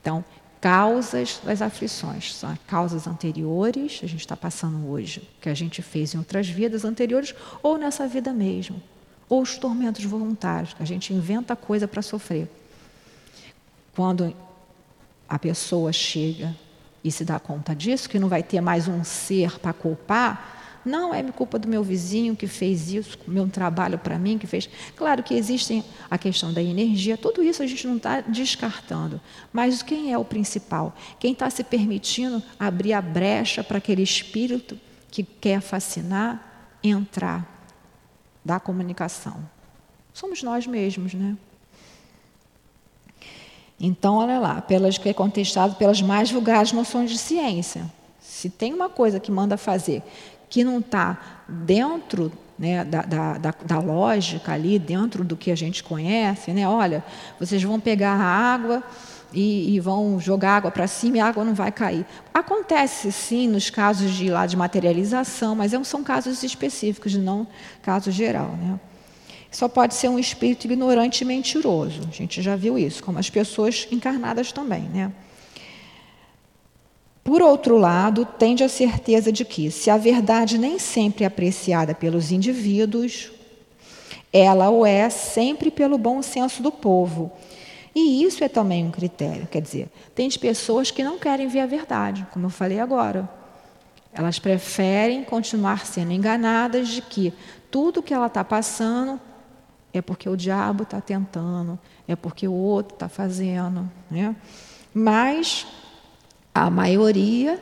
[0.00, 0.24] Então,
[0.60, 6.14] causas das aflições são causas anteriores, a gente está passando hoje, que a gente fez
[6.14, 8.80] em outras vidas anteriores, ou nessa vida mesmo,
[9.28, 12.48] ou os tormentos voluntários, que a gente inventa coisa para sofrer.
[13.94, 14.34] Quando
[15.28, 16.54] a pessoa chega
[17.02, 21.14] e se dá conta disso, que não vai ter mais um ser para culpar, não
[21.14, 24.68] é culpa do meu vizinho que fez isso, meu trabalho para mim que fez.
[24.96, 29.20] Claro que existem a questão da energia, tudo isso a gente não está descartando.
[29.52, 30.94] Mas quem é o principal?
[31.18, 34.78] Quem está se permitindo abrir a brecha para aquele espírito
[35.10, 37.46] que quer fascinar entrar
[38.44, 39.36] da comunicação?
[40.14, 41.36] Somos nós mesmos, né?
[43.78, 47.90] Então, olha lá, pelas que é contestado pelas mais vulgares noções de ciência.
[48.20, 50.02] Se tem uma coisa que manda fazer
[50.50, 55.82] que não está dentro né, da, da, da, lógica ali, dentro do que a gente
[55.82, 56.68] conhece, né?
[56.68, 57.02] olha,
[57.38, 58.82] vocês vão pegar a água
[59.32, 62.04] e, e vão jogar água para cima e a água não vai cair.
[62.34, 67.46] Acontece sim nos casos de lá de materialização, mas é são casos específicos, não
[67.80, 68.50] caso geral.
[68.60, 68.78] Né?
[69.50, 72.02] Só pode ser um espírito ignorante e mentiroso.
[72.08, 74.82] A gente já viu isso, como as pessoas encarnadas também.
[74.82, 75.10] Né?
[77.30, 81.94] Por outro lado, tende a certeza de que, se a verdade nem sempre é apreciada
[81.94, 83.30] pelos indivíduos,
[84.32, 87.30] ela o é sempre pelo bom senso do povo.
[87.94, 89.46] E isso é também um critério.
[89.46, 93.30] Quer dizer, tem pessoas que não querem ver a verdade, como eu falei agora.
[94.12, 97.32] Elas preferem continuar sendo enganadas de que
[97.70, 99.20] tudo que ela está passando
[99.94, 103.88] é porque o diabo está tentando, é porque o outro está fazendo.
[104.10, 104.34] Né?
[104.92, 105.64] Mas
[106.54, 107.60] a maioria,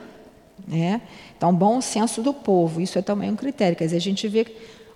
[0.66, 1.00] né?
[1.36, 3.76] Então, bom senso do povo, isso é também um critério.
[3.76, 4.46] Quer dizer, a gente vê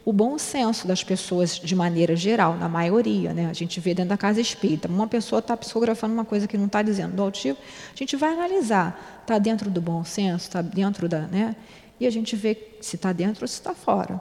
[0.04, 3.32] o bom senso das pessoas de maneira geral, na maioria.
[3.32, 3.46] Né?
[3.46, 6.66] A gente vê dentro da casa espírita, uma pessoa está psicografando uma coisa que não
[6.66, 7.58] está dizendo do altivo,
[7.94, 11.20] a gente vai analisar, está dentro do bom senso, está dentro da.
[11.20, 11.54] Né?
[12.00, 14.20] E a gente vê se está dentro ou se está fora.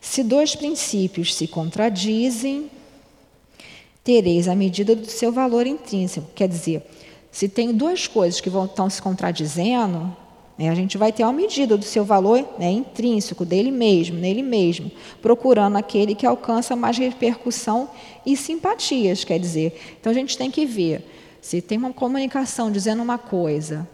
[0.00, 2.70] Se dois princípios se contradizem,
[4.02, 6.28] tereis a medida do seu valor intrínseco.
[6.34, 6.84] Quer dizer,
[7.30, 10.14] se tem duas coisas que vão, estão se contradizendo,
[10.58, 14.42] né, a gente vai ter uma medida do seu valor né, intrínseco, dele mesmo, nele
[14.42, 14.90] mesmo,
[15.22, 17.88] procurando aquele que alcança mais repercussão
[18.26, 19.24] e simpatias.
[19.24, 21.06] Quer dizer, então a gente tem que ver
[21.40, 23.88] se tem uma comunicação dizendo uma coisa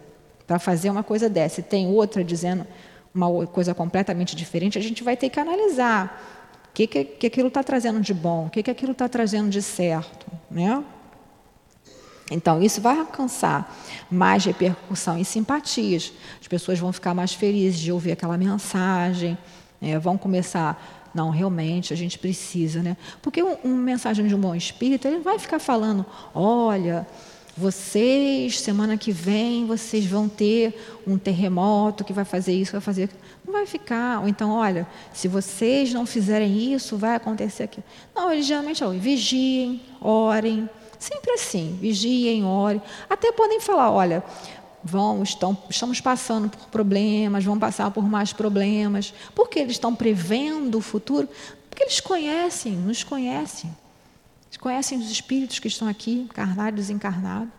[0.45, 2.65] para fazer uma coisa dessa, e tem outra dizendo
[3.13, 7.47] uma coisa completamente diferente, a gente vai ter que analisar o que, que, que aquilo
[7.47, 10.25] está trazendo de bom, o que, que aquilo está trazendo de certo.
[10.49, 10.83] Né?
[12.29, 13.73] Então, isso vai alcançar
[14.11, 16.11] mais repercussão e simpatias.
[16.41, 19.37] As pessoas vão ficar mais felizes de ouvir aquela mensagem,
[19.79, 19.97] né?
[19.97, 22.97] vão começar, não, realmente, a gente precisa, né?
[23.21, 27.07] Porque uma um mensagem de um bom espírito, ele vai ficar falando, olha,
[27.57, 33.05] vocês, semana que vem, vocês vão ter um terremoto que vai fazer isso, vai fazer
[33.05, 33.19] aquilo.
[33.43, 34.19] Não vai ficar.
[34.19, 37.83] Ou então, olha, se vocês não fizerem isso, vai acontecer aquilo.
[38.15, 42.81] Não, eles geralmente, ó, vigiem, orem, Sempre assim, vigiem, orem.
[43.09, 44.23] Até podem falar, olha,
[44.83, 49.13] vão, estão, estamos passando por problemas, vão passar por mais problemas.
[49.35, 51.27] Porque eles estão prevendo o futuro?
[51.69, 53.75] Porque eles conhecem, nos conhecem.
[54.47, 57.49] Eles conhecem os espíritos que estão aqui, encarnados e desencarnados.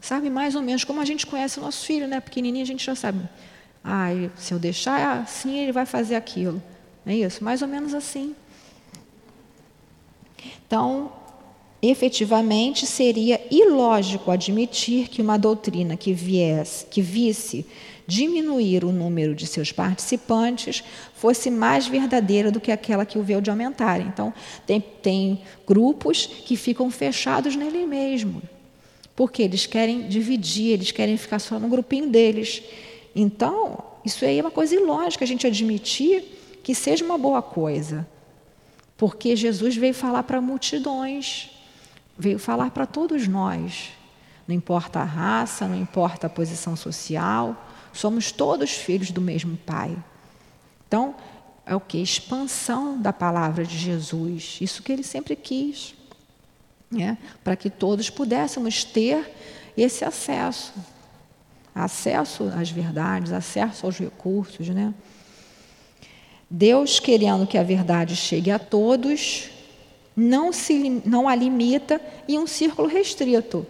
[0.00, 2.20] Sabe mais ou menos como a gente conhece o nosso filho, né?
[2.20, 3.28] Pequenininho a gente já sabe.
[3.82, 6.62] Ah, se eu deixar assim, ele vai fazer aquilo.
[7.04, 7.42] É isso?
[7.42, 8.34] Mais ou menos assim.
[10.66, 11.12] Então,
[11.80, 17.64] efetivamente seria ilógico admitir que uma doutrina que viesse, que visse
[18.06, 20.82] diminuir o número de seus participantes
[21.14, 24.00] fosse mais verdadeira do que aquela que o veio de aumentar.
[24.00, 24.32] Então,
[24.66, 28.42] tem, tem grupos que ficam fechados nele mesmo,
[29.14, 32.62] porque eles querem dividir, eles querem ficar só no grupinho deles.
[33.14, 36.24] Então, isso aí é uma coisa ilógica a gente admitir
[36.62, 38.08] que seja uma boa coisa,
[38.96, 41.50] porque Jesus veio falar para multidões
[42.18, 43.90] veio falar para todos nós.
[44.46, 47.54] Não importa a raça, não importa a posição social,
[47.92, 49.96] somos todos filhos do mesmo Pai.
[50.86, 51.14] Então,
[51.66, 51.98] é o que?
[51.98, 54.58] Expansão da palavra de Jesus.
[54.60, 55.94] Isso que ele sempre quis.
[56.90, 57.18] Né?
[57.44, 59.30] Para que todos pudéssemos ter
[59.76, 60.72] esse acesso.
[61.74, 64.66] Acesso às verdades, acesso aos recursos.
[64.70, 64.94] Né?
[66.48, 69.50] Deus querendo que a verdade chegue a todos,
[70.18, 73.64] não, se, não a limita em um círculo restrito.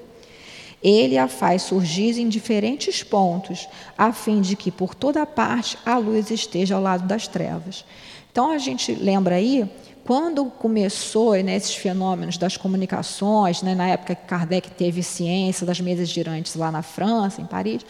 [0.82, 5.98] Ele a faz surgir em diferentes pontos, a fim de que por toda parte a
[5.98, 7.84] luz esteja ao lado das trevas.
[8.32, 9.68] Então a gente lembra aí,
[10.04, 16.08] quando começou né, fenômenos das comunicações, né, na época que Kardec teve ciência das mesas
[16.08, 17.84] girantes lá na França, em Paris,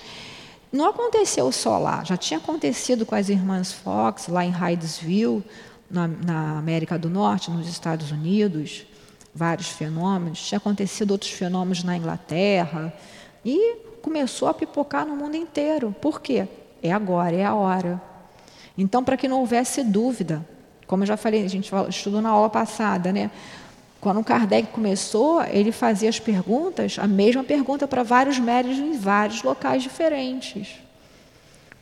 [0.73, 5.44] não aconteceu só lá, já tinha acontecido com as irmãs Fox, lá em Hydesville,
[5.90, 8.87] na, na América do Norte, nos Estados Unidos,
[9.35, 10.46] vários fenômenos.
[10.46, 12.92] Tinha acontecido outros fenômenos na Inglaterra
[13.44, 15.94] e começou a pipocar no mundo inteiro.
[16.01, 16.46] Por quê?
[16.83, 18.01] É agora, é a hora.
[18.77, 20.46] Então, para que não houvesse dúvida,
[20.87, 23.31] como eu já falei, a gente estudou na aula passada, né?
[24.01, 29.42] Quando Kardec começou, ele fazia as perguntas, a mesma pergunta para vários médios em vários
[29.42, 30.77] locais diferentes.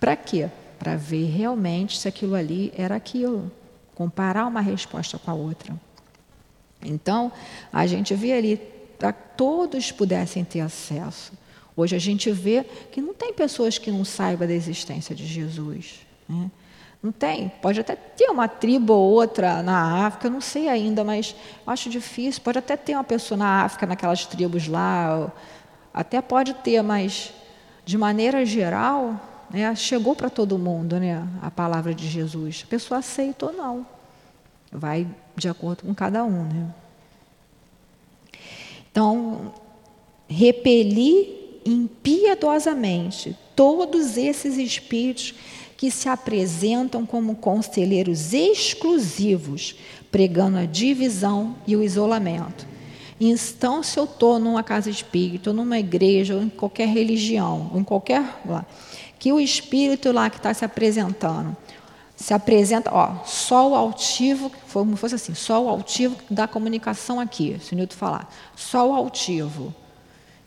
[0.00, 0.48] Para quê?
[0.78, 3.52] Para ver realmente se aquilo ali era aquilo
[3.96, 5.74] comparar uma resposta com a outra.
[6.82, 7.32] Então,
[7.72, 8.56] a gente vê ali
[8.98, 11.32] para todos pudessem ter acesso.
[11.74, 16.06] Hoje a gente vê que não tem pessoas que não saibam da existência de Jesus.
[16.28, 16.50] Né?
[17.02, 17.48] Não tem.
[17.60, 21.34] Pode até ter uma tribo ou outra na África, não sei ainda, mas
[21.66, 22.42] acho difícil.
[22.42, 25.32] Pode até ter uma pessoa na África, naquelas tribos lá,
[25.92, 27.32] até pode ter, mas
[27.84, 32.64] de maneira geral, né, chegou para todo mundo né, a palavra de Jesus.
[32.66, 33.86] A pessoa aceita ou não.
[34.70, 35.06] Vai
[35.36, 36.44] de acordo com cada um.
[36.44, 36.74] Né?
[38.90, 39.52] Então,
[40.28, 45.34] repelir impiedosamente todos esses espíritos
[45.76, 49.76] que se apresentam como conselheiros exclusivos,
[50.10, 52.66] pregando a divisão e o isolamento.
[53.20, 57.80] Então, se eu estou numa casa espírita, ou numa igreja, ou em qualquer religião, ou
[57.80, 58.22] em qualquer
[59.18, 61.56] que o espírito lá que está se apresentando
[62.16, 67.58] se apresenta, ó, só o altivo, como fosse assim, só o altivo da comunicação aqui,
[67.60, 69.74] se o Newton falar, só o altivo.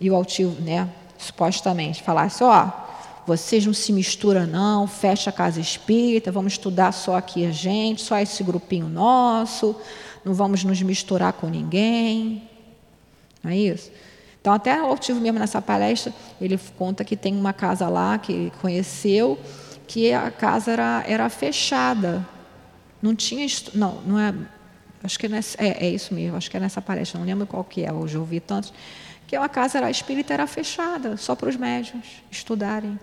[0.01, 2.71] E o altivo, né, supostamente, falasse, ó,
[3.27, 8.01] vocês não se misturam não, fecha a casa espírita, vamos estudar só aqui a gente,
[8.01, 9.75] só esse grupinho nosso,
[10.25, 12.49] não vamos nos misturar com ninguém.
[13.43, 13.91] Não é isso?
[14.41, 18.51] Então, até o tive mesmo nessa palestra, ele conta que tem uma casa lá que
[18.61, 19.37] conheceu,
[19.85, 22.25] que a casa era, era fechada.
[23.01, 23.45] Não tinha.
[23.73, 24.33] Não, não é.
[25.03, 27.47] Acho que é, nessa, é, é, isso mesmo, acho que é nessa palestra, não lembro
[27.47, 28.73] qual que é, hoje eu ouvi tantos.
[29.27, 32.99] Que a casa era, a espírita era fechada, só para os médios estudarem.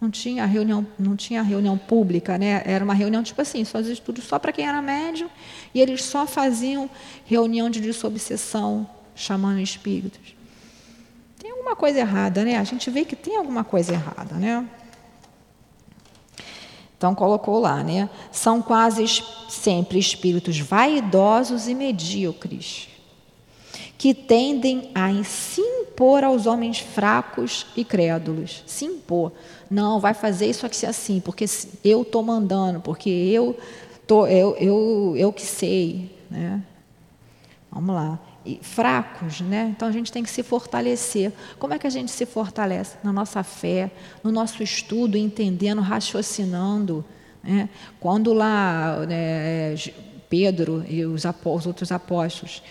[0.00, 2.62] Não tinha reunião, não tinha reunião pública, né?
[2.64, 5.28] Era uma reunião tipo assim, só estudos só para quem era médium,
[5.74, 6.90] e eles só faziam
[7.24, 10.41] reunião de dissobsessão, chamando espíritos
[11.62, 12.58] alguma coisa errada, né?
[12.58, 14.68] A gente vê que tem alguma coisa errada, né?
[16.98, 18.10] Então colocou lá, né?
[18.32, 19.04] São quase
[19.48, 22.88] sempre espíritos vaidosos e medíocres,
[23.96, 28.64] que tendem a se impor aos homens fracos e crédulos.
[28.66, 29.32] Se impor.
[29.70, 31.44] Não, vai fazer isso aqui assim, porque
[31.84, 33.56] eu estou mandando, porque eu,
[34.06, 36.10] tô, eu, eu, eu que sei.
[36.28, 36.60] Né?
[37.70, 38.18] Vamos lá
[38.60, 39.72] fracos, né?
[39.74, 41.32] Então a gente tem que se fortalecer.
[41.58, 42.96] Como é que a gente se fortalece?
[43.02, 43.90] Na nossa fé,
[44.22, 47.04] no nosso estudo, entendendo, raciocinando.
[47.42, 47.68] Né?
[48.00, 49.74] Quando lá né,
[50.28, 52.62] Pedro e os, os outros apóstolos,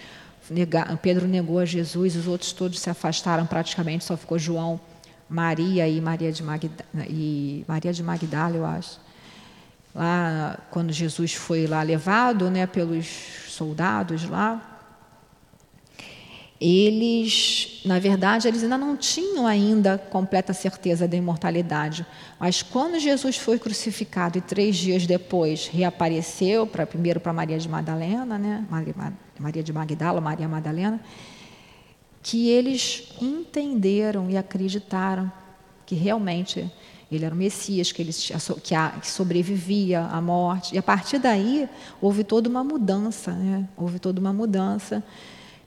[1.02, 4.80] Pedro negou a Jesus, os outros todos se afastaram praticamente, só ficou João,
[5.30, 9.00] Maria e Maria de Magdala, e Maria de Magdala, eu acho.
[9.94, 13.06] Lá, quando Jesus foi lá levado, né, pelos
[13.48, 14.71] soldados lá,
[16.62, 22.06] eles, na verdade, eles ainda não tinham ainda completa certeza da imortalidade.
[22.40, 27.68] Mas quando Jesus foi crucificado e três dias depois reapareceu, para primeiro para Maria de
[27.68, 28.64] Madalena, né?
[29.40, 31.02] Maria de Magdala, Maria Madalena,
[32.22, 35.32] que eles entenderam e acreditaram
[35.84, 36.72] que realmente
[37.12, 38.12] ele era o Messias, que, ele,
[38.64, 40.76] que, a, que sobrevivia à morte.
[40.76, 41.68] E a partir daí
[42.00, 43.68] houve toda uma mudança, né?
[43.76, 45.04] houve toda uma mudança.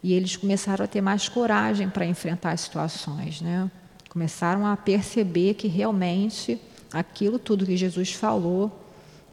[0.05, 3.71] E eles começaram a ter mais coragem para enfrentar as situações, né?
[4.11, 6.61] Começaram a perceber que realmente
[6.93, 8.71] aquilo tudo que Jesus falou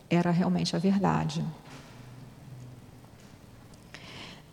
[0.09, 1.43] era realmente a verdade.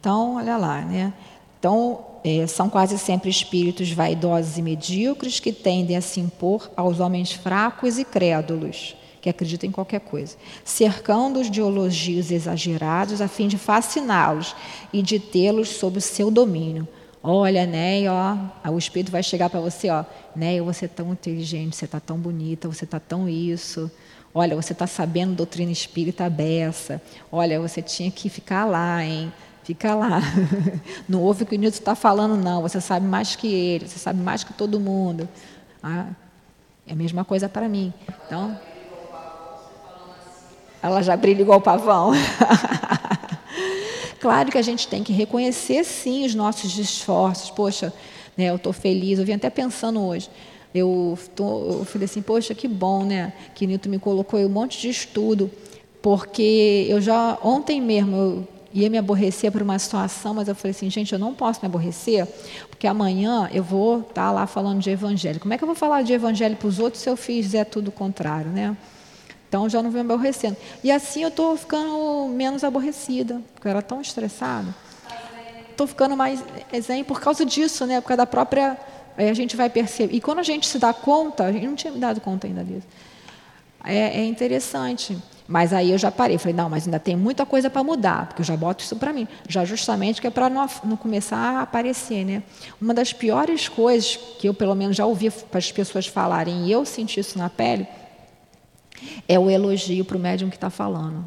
[0.01, 1.13] Então, olha lá, né?
[1.61, 6.99] Então, é, são quase sempre espíritos vaidosos e medíocres que tendem a se impor aos
[6.99, 8.97] homens fracos e crédulos
[9.29, 14.57] que acredita em qualquer coisa, cercando-os de elogios exagerados a fim de fasciná-los
[14.93, 16.89] e de tê-los sob o seu domínio.
[17.23, 18.37] Olha, Ney, ó,
[18.71, 20.05] o Espírito vai chegar para você, ó,
[20.35, 23.91] Ney, você é tão inteligente, você está tão bonita, você está tão isso.
[24.35, 27.03] Olha, você está sabendo doutrina espírita beça.
[27.33, 29.33] Olha, você tinha que ficar lá, hein?
[29.65, 30.21] Fica lá.
[31.09, 32.63] Não ouve o que o Nilton está falando, não.
[32.63, 35.29] Você sabe mais que ele, você sabe mais que todo mundo.
[35.83, 36.07] Ah,
[36.87, 37.93] é a mesma coisa para mim.
[38.27, 38.59] Então,
[40.83, 42.13] ela já brilha igual pavão.
[44.21, 47.51] claro que a gente tem que reconhecer, sim, os nossos esforços.
[47.51, 47.93] Poxa,
[48.37, 49.19] né, eu estou feliz.
[49.19, 50.31] Eu vim até pensando hoje.
[50.75, 53.33] Eu, tô, eu falei assim, poxa, que bom, né?
[53.55, 55.51] Que Nito me colocou um monte de estudo,
[56.03, 60.73] porque eu já ontem mesmo eu ia me aborrecer por uma situação, mas eu falei
[60.73, 62.27] assim, gente, eu não posso me aborrecer,
[62.69, 65.41] porque amanhã eu vou estar tá lá falando de evangelho.
[65.41, 67.89] Como é que eu vou falar de evangelho para os outros se eu fizer tudo
[67.89, 68.77] o contrário, né?
[69.49, 70.57] Então já não vem aborrecendo.
[70.85, 74.75] E assim eu estou ficando menos aborrecida, porque eu era tão estressada.
[75.71, 76.43] Estou ficando mais
[76.81, 78.01] zen por causa disso, né?
[78.01, 78.77] Por causa da própria.
[79.17, 80.15] Aí a gente vai perceber.
[80.15, 82.63] E quando a gente se dá conta, a gente não tinha me dado conta ainda
[82.63, 82.87] disso.
[83.85, 85.17] É, é interessante.
[85.47, 88.43] Mas aí eu já parei, falei, não, mas ainda tem muita coisa para mudar, porque
[88.43, 91.63] eu já boto isso para mim, já justamente que é para não, não, começar a
[91.63, 92.43] aparecer, né?
[92.79, 96.85] Uma das piores coisas que eu pelo menos já ouvi as pessoas falarem, e eu
[96.85, 97.89] senti isso na pele,
[99.27, 101.25] é o elogio para o médium que está falando.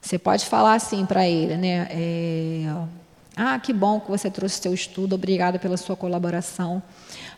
[0.00, 1.88] Você pode falar assim para ele, né?
[1.90, 2.74] É,
[3.36, 6.82] ah, que bom que você trouxe seu estudo, obrigada pela sua colaboração.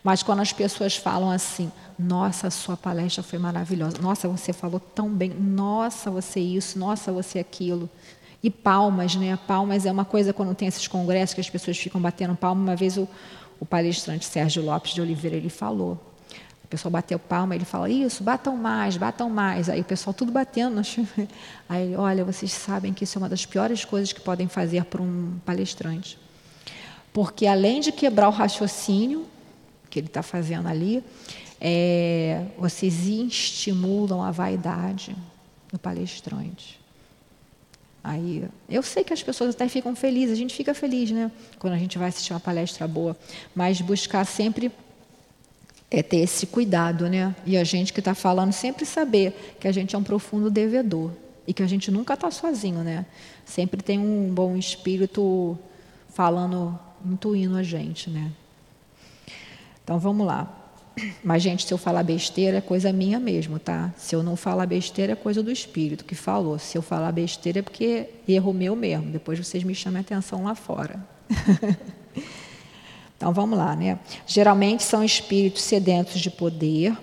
[0.03, 5.11] Mas quando as pessoas falam assim, nossa, sua palestra foi maravilhosa, nossa, você falou tão
[5.11, 7.89] bem, nossa, você isso, nossa, você aquilo.
[8.43, 9.39] E palmas, né?
[9.47, 12.62] Palmas é uma coisa quando tem esses congressos que as pessoas ficam batendo palma.
[12.62, 13.07] Uma vez o,
[13.59, 16.01] o palestrante Sérgio Lopes de Oliveira ele falou:
[16.71, 19.68] pessoal bateu palma, ele fala, isso, batam mais, batam mais.
[19.68, 20.81] Aí o pessoal tudo batendo.
[21.68, 25.03] Aí, olha, vocês sabem que isso é uma das piores coisas que podem fazer para
[25.03, 26.16] um palestrante.
[27.12, 29.27] Porque além de quebrar o raciocínio
[29.91, 31.03] que ele está fazendo ali,
[31.61, 35.16] é, vocês estimulam a vaidade
[35.73, 36.79] do palestrante.
[38.03, 41.31] Aí, eu sei que as pessoas até ficam felizes, a gente fica feliz, né?
[41.59, 43.16] Quando a gente vai assistir uma palestra boa,
[43.55, 44.73] mas buscar sempre
[45.91, 47.34] é ter esse cuidado, né?
[47.45, 51.11] E a gente que está falando sempre saber que a gente é um profundo devedor
[51.47, 53.05] e que a gente nunca está sozinho, né?
[53.45, 55.59] Sempre tem um bom espírito
[56.09, 58.30] falando, intuindo a gente, né?
[59.82, 60.57] Então vamos lá.
[61.24, 63.93] Mas, gente, se eu falar besteira, é coisa minha mesmo, tá?
[63.97, 66.59] Se eu não falar besteira, é coisa do espírito que falou.
[66.59, 69.11] Se eu falar besteira, é porque erro meu mesmo.
[69.11, 71.01] Depois vocês me chamem a atenção lá fora.
[73.21, 73.99] Então vamos lá, né?
[74.27, 76.97] Geralmente são espíritos sedentos de poder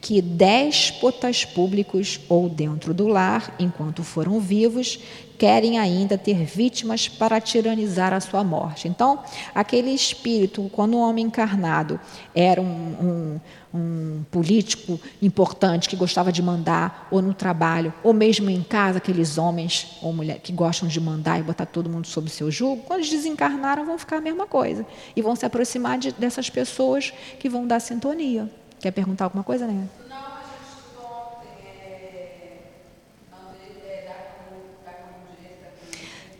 [0.00, 5.00] que déspotas públicos ou dentro do lar, enquanto foram vivos,
[5.38, 8.88] querem ainda ter vítimas para tiranizar a sua morte.
[8.88, 9.20] Então,
[9.54, 11.98] aquele espírito, quando o homem encarnado
[12.34, 13.40] era um, um,
[13.74, 19.38] um, político importante que gostava de mandar, ou no trabalho, ou mesmo em casa, aqueles
[19.38, 23.00] homens ou mulheres que gostam de mandar e botar todo mundo sob seu jugo, quando
[23.00, 24.86] eles desencarnaram, vão ficar a mesma coisa.
[25.14, 28.50] E vão se aproximar de, dessas pessoas que vão dar sintonia.
[28.80, 29.88] Quer perguntar alguma coisa, né?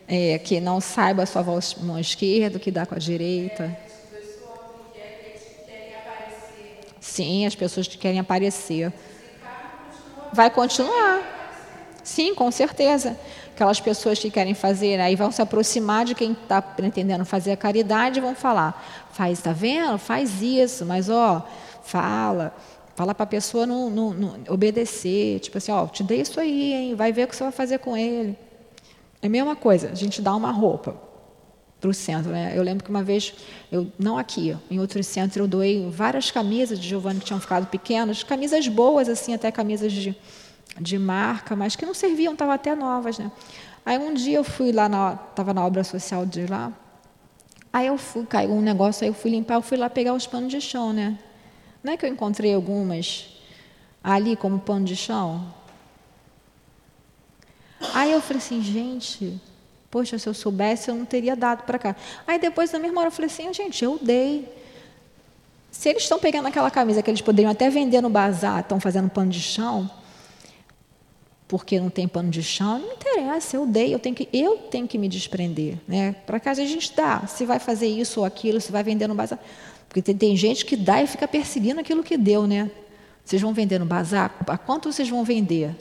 [0.07, 1.45] É, que não saiba a sua
[1.83, 3.77] mão esquerda, o que dá com a direita.
[7.01, 8.93] Sim, as pessoas que querem aparecer.
[10.33, 11.23] Vai continuar.
[12.03, 13.17] Sim, com certeza.
[13.55, 17.57] Aquelas pessoas que querem fazer, aí vão se aproximar de quem está pretendendo fazer a
[17.57, 19.97] caridade e vão falar: faz, está vendo?
[19.97, 21.47] Faz isso, mas ó,
[21.85, 22.53] fala.
[22.97, 25.39] Fala para a pessoa não, não, não, obedecer.
[25.39, 26.95] Tipo assim: ó, te dei isso aí, hein?
[26.97, 28.37] vai ver o que você vai fazer com ele.
[29.25, 30.95] É a mesma coisa, a gente dá uma roupa
[31.81, 32.31] para o centro.
[32.31, 32.53] Né?
[32.55, 33.33] Eu lembro que uma vez,
[33.73, 37.67] eu não aqui, em outro centro, eu doei várias camisas de Giovanni que tinham ficado
[37.69, 40.15] pequenas, camisas boas, assim, até camisas de,
[40.79, 43.19] de marca, mas que não serviam, estavam até novas.
[43.19, 43.33] Né?
[43.87, 44.85] Aí um dia eu fui lá,
[45.31, 46.71] estava na, na obra social de lá,
[47.73, 50.27] aí eu fui, caiu um negócio, aí eu fui limpar, eu fui lá pegar os
[50.27, 51.19] panos de chão, né?
[51.83, 53.41] Não é que eu encontrei algumas
[54.03, 55.64] ali como pano de chão?
[57.93, 59.41] Aí eu falei assim, gente,
[59.91, 61.97] poxa, se eu soubesse, eu não teria dado para cá.
[62.27, 64.49] Aí depois, na mesma hora, eu falei assim, gente, eu dei.
[65.71, 69.11] Se eles estão pegando aquela camisa que eles poderiam até vender no bazar, estão fazendo
[69.11, 69.91] pano de chão,
[71.49, 74.57] porque não tem pano de chão, não me interessa, eu dei, eu tenho que, eu
[74.57, 75.79] tenho que me desprender.
[75.87, 76.15] Né?
[76.27, 79.15] Para casa a gente dá, se vai fazer isso ou aquilo, se vai vender no
[79.15, 79.39] bazar.
[79.89, 82.71] Porque tem, tem gente que dá e fica perseguindo aquilo que deu, né?
[83.25, 84.35] Vocês vão vender no bazar?
[84.47, 85.75] A quanto vocês vão vender?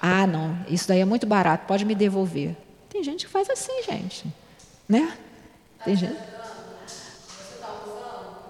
[0.00, 2.56] Ah, não, isso daí é muito barato, pode me devolver.
[2.88, 4.24] Tem gente que faz assim, gente.
[4.88, 5.12] Né?
[5.84, 6.16] Tem gente.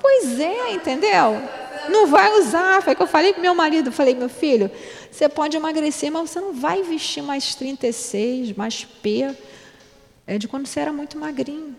[0.01, 1.43] Pois é, entendeu?
[1.89, 2.83] Não vai usar.
[2.83, 3.91] Foi o que eu falei para meu marido.
[3.91, 4.71] Falei, meu filho,
[5.11, 9.35] você pode emagrecer, mas você não vai vestir mais 36, mais P.
[10.27, 11.75] É de quando você era muito magrinho.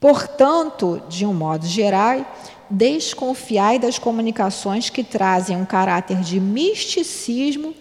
[0.00, 2.24] Portanto, de um modo geral,
[2.70, 7.74] desconfiai das comunicações que trazem um caráter de misticismo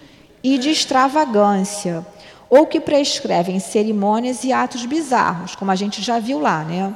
[0.53, 2.07] e de extravagância,
[2.49, 6.95] ou que prescrevem cerimônias e atos bizarros, como a gente já viu lá, né?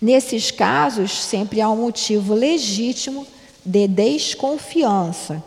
[0.00, 3.26] Nesses casos, sempre há um motivo legítimo
[3.64, 5.42] de desconfiança.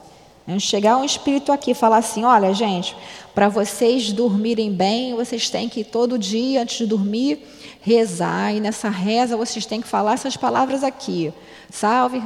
[0.46, 0.60] Né?
[0.60, 2.98] Chegar um espírito aqui e falar assim: olha, gente,
[3.34, 7.48] para vocês dormirem bem, vocês têm que todo dia, antes de dormir,
[7.80, 11.34] rezar, e nessa reza vocês têm que falar essas palavras aqui:
[11.70, 12.22] salve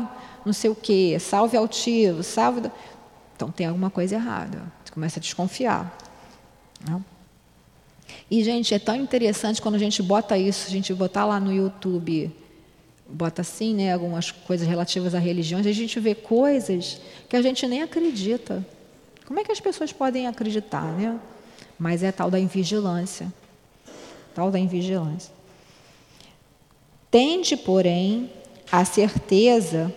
[0.45, 2.69] não sei o quê, salve altivo, salve.
[3.36, 4.71] Então tem alguma coisa errada.
[4.83, 5.97] Você começa a desconfiar.
[6.88, 7.03] Não?
[8.29, 11.51] E, gente, é tão interessante quando a gente bota isso, a gente botar lá no
[11.51, 12.31] YouTube,
[13.07, 17.67] bota assim, né, algumas coisas relativas a religiões, a gente vê coisas que a gente
[17.67, 18.65] nem acredita.
[19.25, 21.19] Como é que as pessoas podem acreditar, né?
[21.77, 23.31] Mas é tal da invigilância.
[24.33, 25.33] Tal da invigilância.
[27.09, 28.29] Tende, porém,
[28.71, 29.93] a certeza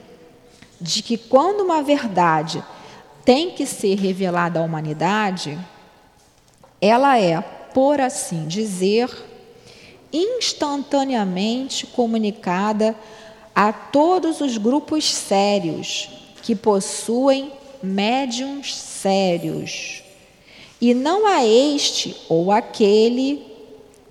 [0.81, 2.63] de que quando uma verdade
[3.29, 5.59] tem que ser revelada à humanidade,
[6.81, 7.39] ela é,
[7.75, 9.07] por assim dizer,
[10.11, 12.97] instantaneamente comunicada
[13.55, 16.09] a todos os grupos sérios
[16.43, 17.53] que possuem
[17.83, 20.03] médiums sérios,
[20.81, 23.45] e não a este ou aquele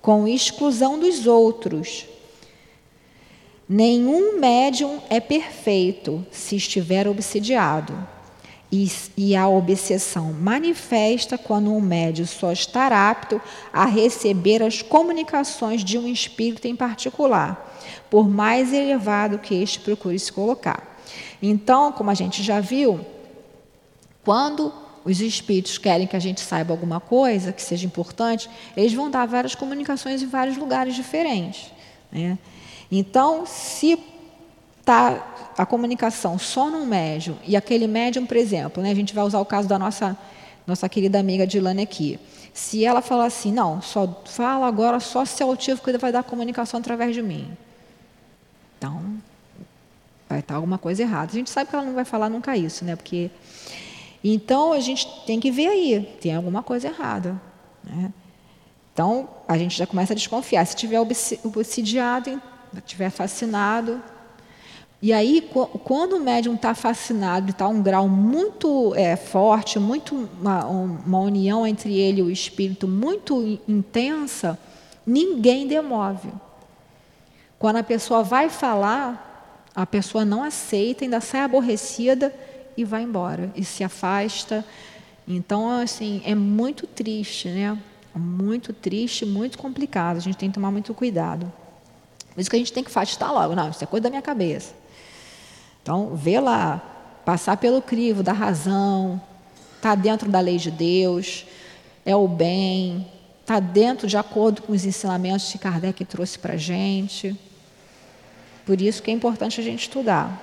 [0.00, 2.06] com exclusão dos outros.
[3.68, 8.16] Nenhum médium é perfeito se estiver obsidiado.
[8.70, 13.40] E, e, a obsessão manifesta quando um médium só está apto
[13.72, 17.78] a receber as comunicações de um espírito em particular,
[18.10, 20.98] por mais elevado que este procure se colocar.
[21.40, 23.00] Então, como a gente já viu,
[24.22, 24.70] quando
[25.02, 29.26] os espíritos querem que a gente saiba alguma coisa que seja importante, eles vão dar
[29.26, 31.72] várias comunicações em vários lugares diferentes.
[32.12, 32.38] Né?
[32.92, 33.98] Então, se
[34.88, 39.24] está a comunicação só num médium, e aquele médium, por exemplo, né, a gente vai
[39.24, 40.16] usar o caso da nossa,
[40.66, 42.18] nossa querida amiga Dilane aqui.
[42.54, 46.10] Se ela falar assim, não, só fala agora só se é o ativo que vai
[46.10, 47.50] dar comunicação através de mim.
[48.78, 49.02] Então,
[50.28, 51.32] vai estar alguma coisa errada.
[51.32, 52.96] A gente sabe que ela não vai falar nunca isso, né?
[52.96, 53.30] Porque
[54.22, 57.40] então a gente tem que ver aí, tem alguma coisa errada.
[57.84, 58.12] Né?
[58.92, 60.64] Então a gente já começa a desconfiar.
[60.66, 62.40] Se tiver obsidiado,
[62.76, 64.02] estiver fascinado,
[65.00, 65.48] e aí,
[65.84, 71.64] quando o médium está fascinado, está um grau muito é, forte, muito uma, uma, união
[71.64, 74.58] entre ele e o espírito muito intensa,
[75.06, 76.28] ninguém demove.
[77.60, 82.34] Quando a pessoa vai falar, a pessoa não aceita, ainda sai aborrecida
[82.76, 84.64] e vai embora e se afasta.
[85.28, 87.78] Então, assim, é muito triste, né?
[88.16, 90.16] Muito triste, muito complicado.
[90.16, 91.52] A gente tem que tomar muito cuidado.
[92.34, 93.54] Por isso que a gente tem que afastar logo.
[93.54, 94.77] Não, isso é coisa da minha cabeça.
[95.88, 96.82] Então, vê lá,
[97.24, 99.18] passar pelo crivo da razão,
[99.74, 101.46] está dentro da lei de Deus,
[102.04, 103.06] é o bem,
[103.40, 107.34] está dentro de acordo com os ensinamentos que Kardec trouxe para a gente.
[108.66, 110.38] Por isso que é importante a gente estudar.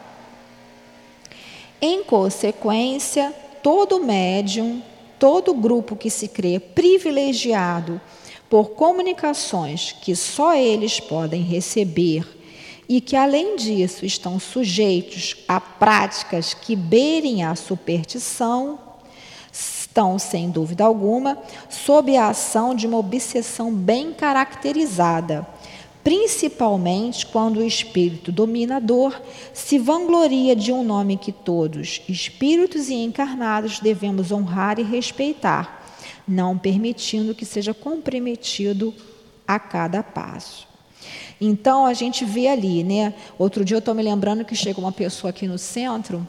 [1.79, 3.31] Em consequência,
[3.61, 4.81] todo médium,
[5.19, 8.01] todo grupo que se crê privilegiado
[8.49, 12.34] por comunicações que só eles podem receber
[12.87, 18.79] e que, além disso, estão sujeitos a práticas que beirem a superstição,
[19.51, 21.37] estão, sem dúvida alguma,
[21.69, 25.47] sob a ação de uma obsessão bem caracterizada,
[26.03, 29.19] principalmente quando o espírito dominador
[29.53, 35.83] se vangloria de um nome que todos, espíritos e encarnados, devemos honrar e respeitar,
[36.27, 38.93] não permitindo que seja comprometido
[39.47, 40.74] a cada passo.
[41.39, 43.13] Então a gente vê ali, né?
[43.37, 46.25] Outro dia eu estou me lembrando que chegou uma pessoa aqui no centro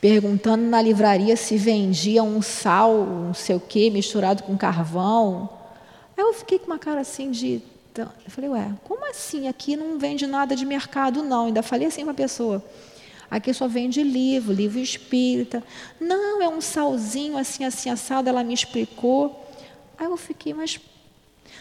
[0.00, 5.48] perguntando na livraria se vendia um sal, não sei o quê, misturado com carvão.
[6.16, 7.62] Aí eu fiquei com uma cara assim de.
[7.96, 9.48] Eu falei, ué, como assim?
[9.48, 11.46] Aqui não vende nada de mercado, não.
[11.46, 12.64] Ainda falei assim para a pessoa.
[13.28, 15.62] Aqui só vende livro, livro espírita.
[16.00, 18.28] Não, é um salzinho assim, assim, assado.
[18.28, 19.44] Ela me explicou.
[19.98, 20.80] Aí eu fiquei, mas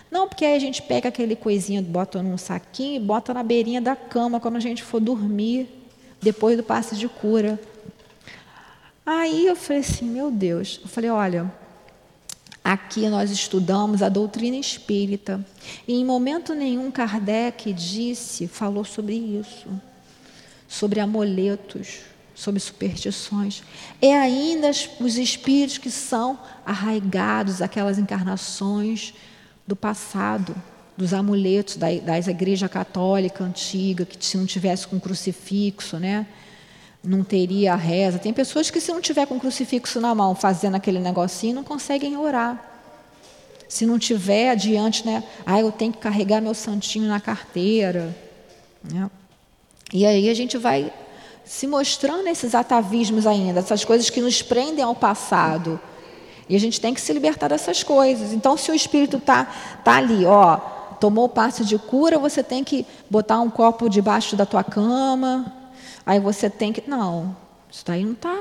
[0.09, 3.81] não, porque aí a gente pega aquele coisinho, bota num saquinho e bota na beirinha
[3.81, 5.69] da cama quando a gente for dormir,
[6.21, 7.59] depois do passe de cura.
[9.05, 10.79] Aí eu falei assim, meu Deus.
[10.81, 11.51] Eu falei, olha,
[12.63, 15.45] aqui nós estudamos a doutrina espírita.
[15.87, 19.67] E em momento nenhum Kardec disse, falou sobre isso.
[20.69, 21.99] Sobre amuletos,
[22.33, 23.61] sobre superstições.
[24.01, 29.13] É ainda os espíritos que são arraigados, aquelas encarnações
[29.67, 30.55] do passado,
[30.95, 36.25] dos amuletos da, das igreja católica antiga, que se não tivesse com crucifixo, né?
[37.03, 38.19] não teria a reza.
[38.19, 42.17] Tem pessoas que se não tiver com crucifixo na mão, fazendo aquele negocinho, não conseguem
[42.17, 42.61] orar.
[43.67, 45.23] Se não tiver adiante, né?
[45.45, 48.15] Ah, eu tenho que carregar meu santinho na carteira.
[48.83, 49.09] Né?
[49.93, 50.91] E aí a gente vai
[51.45, 55.79] se mostrando esses atavismos ainda, essas coisas que nos prendem ao passado.
[56.49, 58.33] E a gente tem que se libertar dessas coisas.
[58.33, 59.45] Então, se o espírito está
[59.83, 60.57] tá ali, ó,
[60.99, 65.53] tomou o passe de cura, você tem que botar um copo debaixo da tua cama.
[66.05, 66.87] Aí você tem que.
[66.89, 67.35] Não,
[67.69, 68.35] isso daí não está.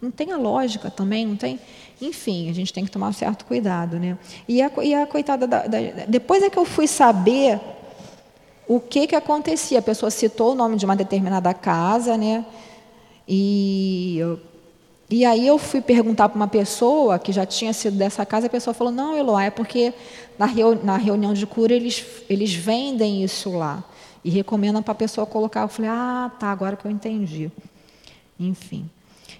[0.00, 1.58] Não tem a lógica também, não tem.
[2.00, 4.16] Enfim, a gente tem que tomar um certo cuidado, né?
[4.46, 7.60] E a, e a coitada da, da, depois é que eu fui saber
[8.68, 9.80] o que que acontecia.
[9.80, 12.44] A pessoa citou o nome de uma determinada casa, né?
[13.26, 14.40] E eu
[15.10, 18.50] e aí eu fui perguntar para uma pessoa que já tinha sido dessa casa, a
[18.50, 19.94] pessoa falou, não, Eloá, é porque
[20.38, 20.46] na,
[20.84, 23.82] na reunião de cura eles, eles vendem isso lá.
[24.22, 25.62] E recomendam para a pessoa colocar.
[25.62, 27.50] Eu falei, ah, tá, agora que eu entendi.
[28.38, 28.90] Enfim.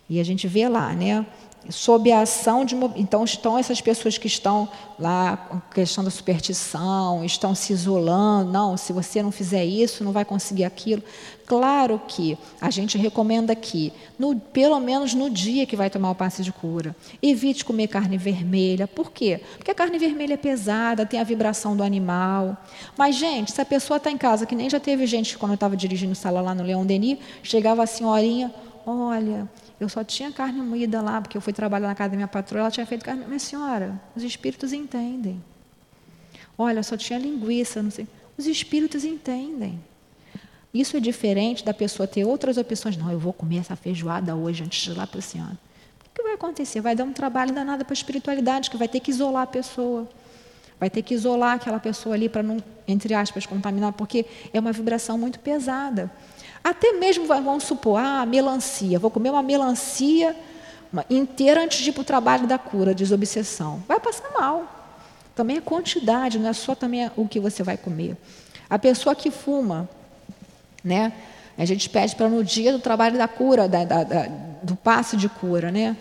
[0.08, 1.26] E a gente vê lá, né?
[1.70, 2.74] Sob a ação de.
[2.96, 8.50] Então, estão essas pessoas que estão lá com questão da superstição, estão se isolando.
[8.50, 11.02] Não, se você não fizer isso, não vai conseguir aquilo.
[11.46, 16.14] Claro que a gente recomenda que, no, pelo menos no dia que vai tomar o
[16.14, 18.86] passe de cura, evite comer carne vermelha.
[18.86, 19.40] Por quê?
[19.56, 22.56] Porque a carne vermelha é pesada, tem a vibração do animal.
[22.96, 25.56] Mas, gente, se a pessoa está em casa, que nem já teve gente quando eu
[25.56, 28.52] estava dirigindo sala lá no Leão Denis, chegava a senhorinha,
[28.86, 29.48] olha
[29.80, 32.62] eu só tinha carne moída lá, porque eu fui trabalhar na casa da minha patroa,
[32.62, 33.24] ela tinha feito carne.
[33.26, 35.42] Minha senhora, os espíritos entendem.
[36.56, 38.08] Olha, só tinha linguiça, não sei.
[38.36, 39.80] Os espíritos entendem.
[40.74, 42.96] Isso é diferente da pessoa ter outras opções.
[42.96, 45.56] Não, eu vou comer essa feijoada hoje antes de ir lá para a senhora.
[46.06, 46.80] O que vai acontecer?
[46.80, 50.08] Vai dar um trabalho danado para a espiritualidade, que vai ter que isolar a pessoa.
[50.78, 54.72] Vai ter que isolar aquela pessoa ali para não, entre aspas, contaminar, porque é uma
[54.72, 56.10] vibração muito pesada.
[56.68, 60.36] Até mesmo vamos supor, ah, melancia, vou comer uma melancia
[61.08, 63.82] inteira antes de ir para o trabalho da cura, desobsessão.
[63.88, 64.66] Vai passar mal.
[65.34, 68.18] Também a quantidade, não é só também o que você vai comer.
[68.68, 69.88] A pessoa que fuma,
[70.84, 71.14] né?
[71.56, 74.28] A gente pede para no dia do trabalho da cura, da, da, da,
[74.62, 75.96] do passe de cura, né?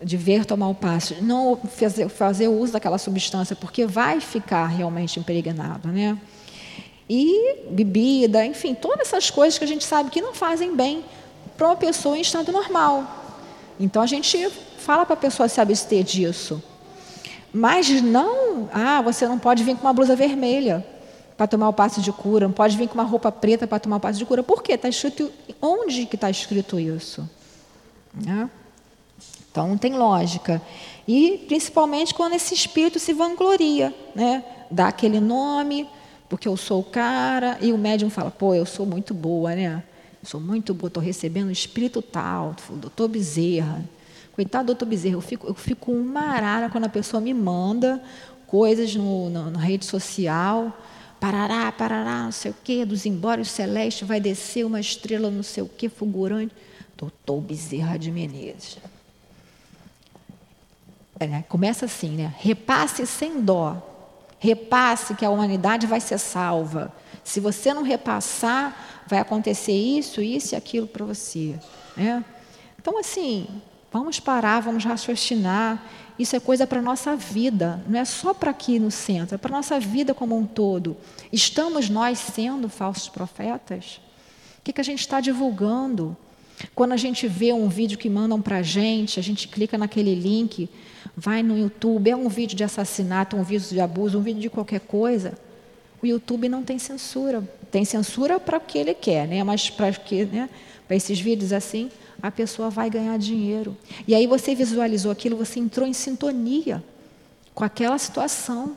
[0.00, 5.18] De ver tomar o passe, não fazer, fazer uso daquela substância, porque vai ficar realmente
[5.18, 6.16] impregnado, né?
[7.12, 11.04] E bebida, enfim, todas essas coisas que a gente sabe que não fazem bem
[11.56, 13.04] para uma pessoa em estado normal.
[13.80, 14.48] Então a gente
[14.78, 16.62] fala para a pessoa se abster disso.
[17.52, 20.86] Mas não, ah, você não pode vir com uma blusa vermelha
[21.36, 23.96] para tomar o passe de cura, não pode vir com uma roupa preta para tomar
[23.96, 24.44] o passe de cura.
[24.44, 24.74] Por quê?
[24.74, 27.28] Está escrito onde que está escrito isso?
[28.14, 28.48] Né?
[29.50, 30.62] Então não tem lógica.
[31.08, 34.44] E principalmente quando esse espírito se vangloria, né?
[34.70, 35.88] dá aquele nome,
[36.30, 39.82] porque eu sou o cara, e o médium fala, pô, eu sou muito boa, né?
[40.22, 43.84] Sou muito boa, estou recebendo um espírito tal, doutor Bezerra.
[44.32, 48.00] Coitado do doutor Bezerra, eu fico, eu fico uma arara quando a pessoa me manda
[48.46, 50.72] coisas no, no, na rede social.
[51.18, 55.64] Parará, parará, não sei o quê, dos embórios celestes vai descer uma estrela não sei
[55.64, 56.54] o quê, fulgurante.
[56.96, 58.78] Doutor Bezerra de Menezes.
[61.18, 61.44] É, né?
[61.48, 62.32] Começa assim, né?
[62.38, 63.89] Repasse sem dó.
[64.40, 66.92] Repasse que a humanidade vai ser salva.
[67.22, 71.54] Se você não repassar, vai acontecer isso, isso e aquilo para você.
[71.96, 72.24] Né?
[72.80, 73.46] Então, assim,
[73.92, 75.84] vamos parar, vamos raciocinar.
[76.18, 79.38] Isso é coisa para a nossa vida, não é só para aqui no centro, é
[79.38, 80.96] para a nossa vida como um todo.
[81.32, 84.00] Estamos nós sendo falsos profetas?
[84.58, 86.16] O que, que a gente está divulgando?
[86.74, 90.14] Quando a gente vê um vídeo que mandam para a gente, a gente clica naquele
[90.14, 90.68] link,
[91.20, 94.48] vai no YouTube, é um vídeo de assassinato, um vídeo de abuso, um vídeo de
[94.48, 95.34] qualquer coisa.
[96.02, 97.46] O YouTube não tem censura.
[97.70, 99.44] Tem censura para o que ele quer, né?
[99.44, 99.88] mas para
[100.32, 100.48] né?
[100.88, 101.90] esses vídeos assim,
[102.22, 103.76] a pessoa vai ganhar dinheiro.
[104.08, 106.82] E aí você visualizou aquilo, você entrou em sintonia
[107.54, 108.74] com aquela situação.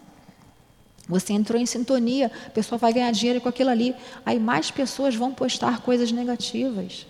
[1.08, 3.96] Você entrou em sintonia, a pessoa vai ganhar dinheiro com aquilo ali.
[4.26, 7.08] Aí mais pessoas vão postar coisas negativas.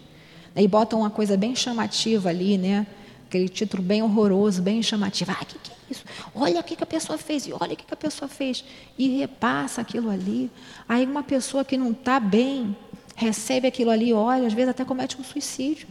[0.56, 2.86] Aí botam uma coisa bem chamativa ali, né?
[3.34, 5.32] Aquele título bem horroroso, bem chamativo.
[5.32, 6.06] Ah, o que, que é isso?
[6.36, 8.64] Olha o que, que a pessoa fez, e olha o que, que a pessoa fez.
[8.96, 10.52] E repassa aquilo ali.
[10.88, 12.78] Aí uma pessoa que não está bem,
[13.16, 15.88] recebe aquilo ali, olha, às vezes até comete um suicídio.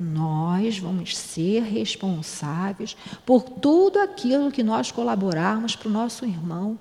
[0.00, 6.76] Nós vamos ser responsáveis por tudo aquilo que nós colaborarmos para o nosso irmão,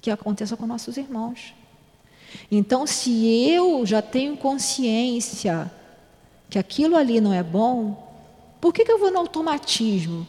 [0.00, 1.52] que aconteça com nossos irmãos.
[2.48, 5.68] Então, se eu já tenho consciência
[6.48, 8.09] que aquilo ali não é bom,
[8.60, 10.26] por que, que eu vou no automatismo?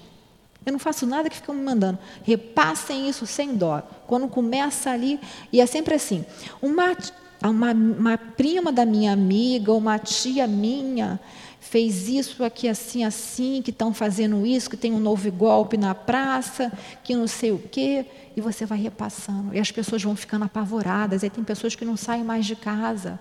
[0.66, 1.98] Eu não faço nada que ficam me mandando.
[2.24, 3.82] Repassem isso sem dó.
[4.06, 5.20] Quando começa ali,
[5.52, 6.24] e é sempre assim:
[6.62, 6.96] uma,
[7.44, 11.20] uma, uma prima da minha amiga, uma tia minha,
[11.60, 15.96] fez isso aqui assim, assim, que estão fazendo isso, que tem um novo golpe na
[15.96, 16.72] praça,
[17.04, 18.06] que não sei o quê,
[18.38, 19.56] e você vai repassando.
[19.56, 23.20] E as pessoas vão ficando apavoradas, aí tem pessoas que não saem mais de casa.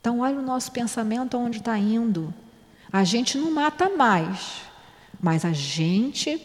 [0.00, 2.32] Então, olha o nosso pensamento aonde está indo.
[2.96, 4.62] A gente não mata mais,
[5.20, 6.40] mas a gente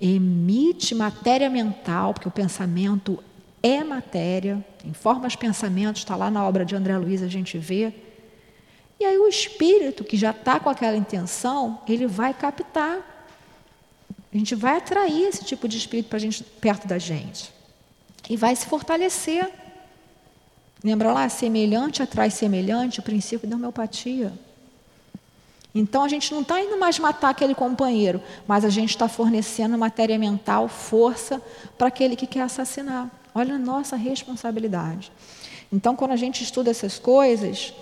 [0.00, 3.22] emite matéria mental, porque o pensamento
[3.62, 7.94] é matéria, em formas pensamentos, está lá na obra de André Luiz, a gente vê.
[8.98, 13.28] E aí o espírito que já está com aquela intenção, ele vai captar.
[14.34, 17.52] A gente vai atrair esse tipo de espírito para gente perto da gente.
[18.28, 19.48] E vai se fortalecer.
[20.82, 24.32] Lembra lá, semelhante atrai semelhante, o princípio da homeopatia.
[25.74, 29.78] Então a gente não está indo mais matar aquele companheiro, mas a gente está fornecendo
[29.78, 31.40] matéria mental, força
[31.78, 33.10] para aquele que quer assassinar.
[33.34, 35.10] Olha a nossa responsabilidade.
[35.72, 37.72] Então, quando a gente estuda essas coisas,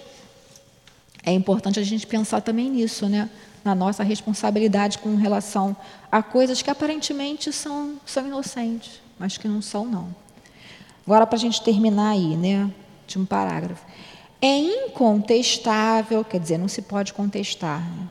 [1.25, 3.29] é importante a gente pensar também nisso, né?
[3.65, 5.77] Na nossa responsabilidade com relação
[6.11, 10.15] a coisas que aparentemente são, são inocentes, mas que não são, não.
[11.05, 12.71] Agora, para a gente terminar aí, né?
[13.09, 13.85] De um parágrafo.
[14.41, 18.09] É incontestável, quer dizer, não se pode contestar, né?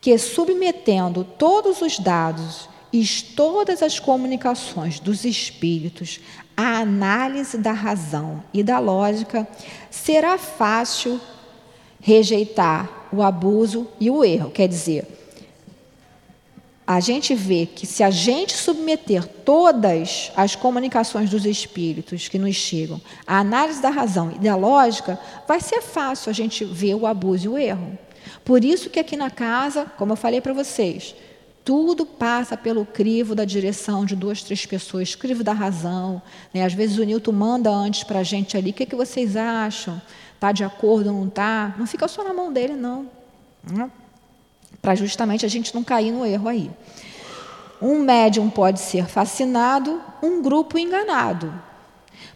[0.00, 3.04] que submetendo todos os dados e
[3.36, 6.20] todas as comunicações dos espíritos
[6.56, 9.46] à análise da razão e da lógica,
[9.90, 11.20] será fácil
[12.00, 14.50] rejeitar o abuso e o erro.
[14.50, 15.17] Quer dizer,
[16.90, 22.56] a gente vê que se a gente submeter todas as comunicações dos espíritos que nos
[22.56, 27.06] chegam à análise da razão e da lógica, vai ser fácil a gente ver o
[27.06, 27.98] abuso e o erro.
[28.42, 31.14] Por isso que aqui na casa, como eu falei para vocês,
[31.62, 36.22] tudo passa pelo crivo da direção de duas, três pessoas, crivo da razão.
[36.54, 36.64] Né?
[36.64, 39.36] Às vezes o Newton manda antes para a gente ali, o que, é que vocês
[39.36, 40.00] acham?
[40.34, 41.74] Está de acordo ou não está?
[41.78, 43.10] Não fica só na mão dele, não.
[43.70, 43.90] Né?
[44.80, 46.70] Para justamente a gente não cair no erro aí.
[47.80, 51.52] Um médium pode ser fascinado, um grupo enganado.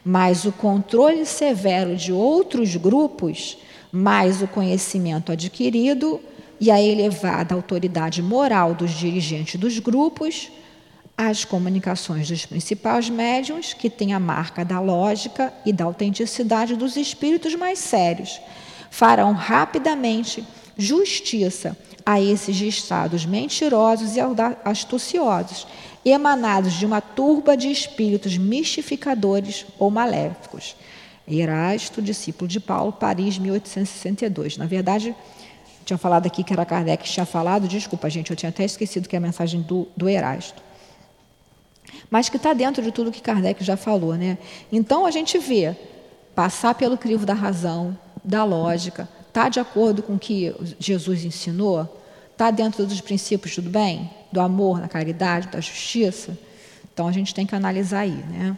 [0.05, 3.59] Mas o controle severo de outros grupos,
[3.91, 6.21] mais o conhecimento adquirido
[6.61, 10.51] e a elevada autoridade moral dos dirigentes dos grupos,
[11.19, 16.97] as comunicações dos principais médiums, que têm a marca da lógica e da autenticidade dos
[16.97, 18.41] espíritos mais sérios,
[18.91, 20.45] farão rapidamente
[20.77, 24.21] justiça a esses estados mentirosos e
[24.65, 25.67] astuciosos,
[26.05, 30.75] emanados de uma turba de espíritos mistificadores ou maléficos.
[31.27, 34.57] Erasto, discípulo de Paulo, Paris, 1862.
[34.57, 35.15] Na verdade,
[35.85, 39.09] tinha falado aqui que era Kardec que tinha falado, desculpa, gente, eu tinha até esquecido
[39.09, 40.63] que é a mensagem do, do Erasto.
[42.11, 44.39] Mas que está dentro de tudo que Kardec já falou, né?
[44.71, 45.77] Então a gente vê
[46.35, 51.89] passar pelo crivo da razão, da lógica, Está de acordo com o que Jesus ensinou?
[52.33, 56.37] Está dentro dos princípios do bem, do amor, da caridade, da justiça?
[56.93, 58.55] Então a gente tem que analisar aí, né?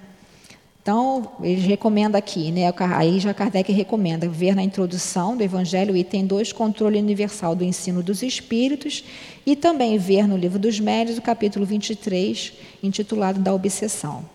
[0.82, 2.74] Então, ele recomenda aqui, né?
[2.96, 8.02] Aí já Kardec recomenda ver na introdução do Evangelho, item 2, controle universal do ensino
[8.02, 9.04] dos espíritos,
[9.46, 12.52] e também ver no livro dos médios, o capítulo 23,
[12.82, 14.28] intitulado Da Obsessão.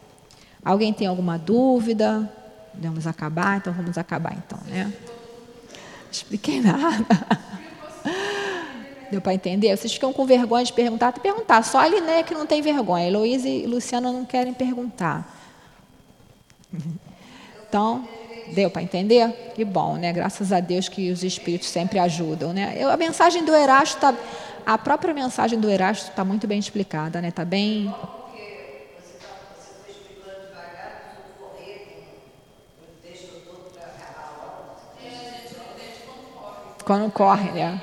[0.64, 2.32] Alguém tem alguma dúvida?
[2.74, 3.58] Vamos acabar?
[3.58, 4.92] Então vamos acabar então, né?
[6.12, 7.06] Expliquei nada.
[9.12, 9.76] Deu para entender?
[9.76, 11.12] Vocês ficam com vergonha de perguntar?
[11.12, 11.64] Tem perguntar.
[11.64, 13.08] Só a Liné que não tem vergonha.
[13.08, 15.36] Heloísa e Luciana não querem perguntar.
[17.68, 18.08] Então,
[18.54, 19.54] deu para entender?
[19.56, 20.14] Que bom, né?
[20.14, 22.76] Graças a Deus que os espíritos sempre ajudam, né?
[22.78, 24.14] Eu, a mensagem do Erasto está...
[24.66, 27.30] A própria mensagem do Erasto está muito bem explicada, né?
[27.30, 27.92] Está bem
[36.90, 37.80] quando corre, né?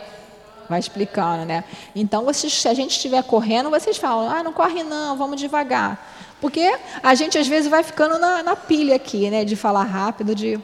[0.69, 1.63] Vai explicando, né?
[1.95, 6.37] Então, vocês, se a gente estiver correndo, vocês falam, ah, não corre não, vamos devagar.
[6.41, 9.45] Porque a gente às vezes vai ficando na, na pilha aqui, né?
[9.45, 10.59] De falar rápido, de.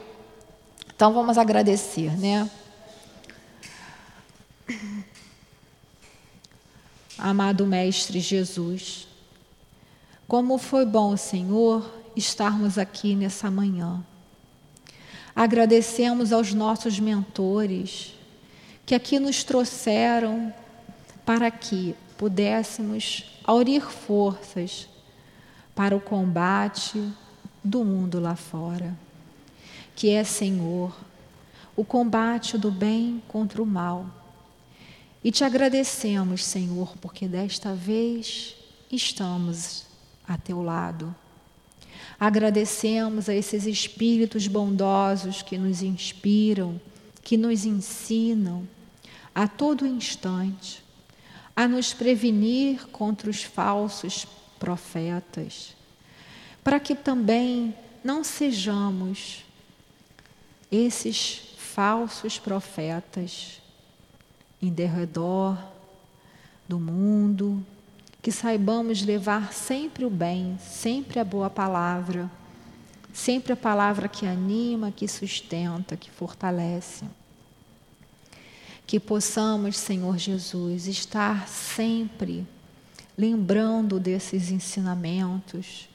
[0.93, 2.49] Então vamos agradecer, né?
[7.17, 9.07] Amado Mestre Jesus,
[10.27, 14.03] como foi bom, Senhor, estarmos aqui nessa manhã.
[15.33, 18.13] Agradecemos aos nossos mentores,
[18.85, 20.53] que aqui nos trouxeram
[21.25, 24.87] para que pudéssemos aurir forças
[25.73, 27.01] para o combate
[27.63, 28.95] do mundo lá fora,
[29.95, 30.95] que é, Senhor,
[31.75, 34.05] o combate do bem contra o mal.
[35.23, 38.55] E te agradecemos, Senhor, porque desta vez
[38.91, 39.85] estamos
[40.27, 41.15] a teu lado.
[42.19, 46.79] Agradecemos a esses espíritos bondosos que nos inspiram
[47.23, 48.67] que nos ensinam
[49.33, 50.83] a todo instante
[51.55, 54.25] a nos prevenir contra os falsos
[54.59, 55.75] profetas,
[56.63, 59.45] para que também não sejamos
[60.71, 63.61] esses falsos profetas
[64.61, 65.57] em derredor
[66.67, 67.63] do mundo,
[68.21, 72.31] que saibamos levar sempre o bem, sempre a boa palavra
[73.13, 77.05] Sempre a palavra que anima, que sustenta, que fortalece.
[78.87, 82.45] Que possamos, Senhor Jesus, estar sempre
[83.15, 85.87] lembrando desses ensinamentos.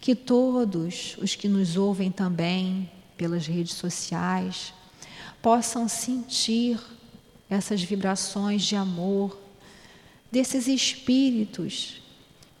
[0.00, 4.74] Que todos os que nos ouvem também pelas redes sociais
[5.40, 6.80] possam sentir
[7.48, 9.38] essas vibrações de amor
[10.30, 12.02] desses espíritos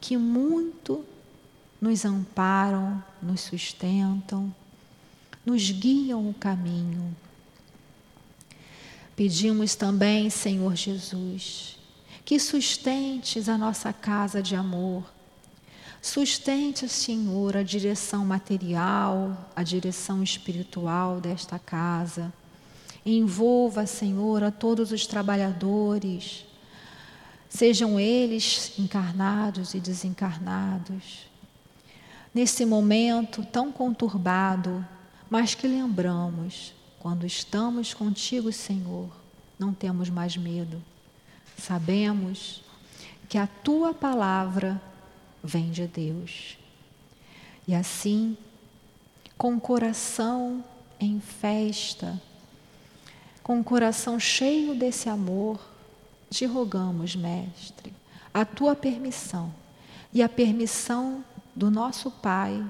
[0.00, 1.04] que muito
[1.82, 4.54] nos amparam, nos sustentam,
[5.44, 7.12] nos guiam o caminho.
[9.16, 11.76] Pedimos também, Senhor Jesus,
[12.24, 15.12] que sustentes a nossa casa de amor.
[16.00, 22.32] Sustente, Senhor, a direção material, a direção espiritual desta casa.
[23.04, 26.44] Envolva, Senhor, a todos os trabalhadores,
[27.48, 31.31] sejam eles encarnados e desencarnados
[32.34, 34.86] nesse momento tão conturbado,
[35.28, 39.10] mas que lembramos, quando estamos contigo, Senhor,
[39.58, 40.82] não temos mais medo.
[41.58, 42.62] Sabemos
[43.28, 44.80] que a tua palavra
[45.42, 46.56] vem de Deus.
[47.66, 48.36] E assim,
[49.36, 50.64] com o coração
[51.00, 52.20] em festa,
[53.42, 55.60] com o coração cheio desse amor,
[56.30, 57.92] te rogamos, Mestre,
[58.32, 59.52] a tua permissão
[60.12, 61.24] e a permissão
[61.54, 62.64] do nosso Pai,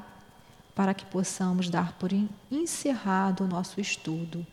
[0.74, 2.10] para que possamos dar por
[2.50, 4.46] encerrado o nosso estudo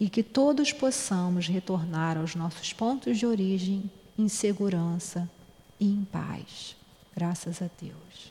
[0.00, 5.28] e que todos possamos retornar aos nossos pontos de origem em segurança
[5.78, 6.76] e em paz.
[7.14, 8.27] Graças a Deus.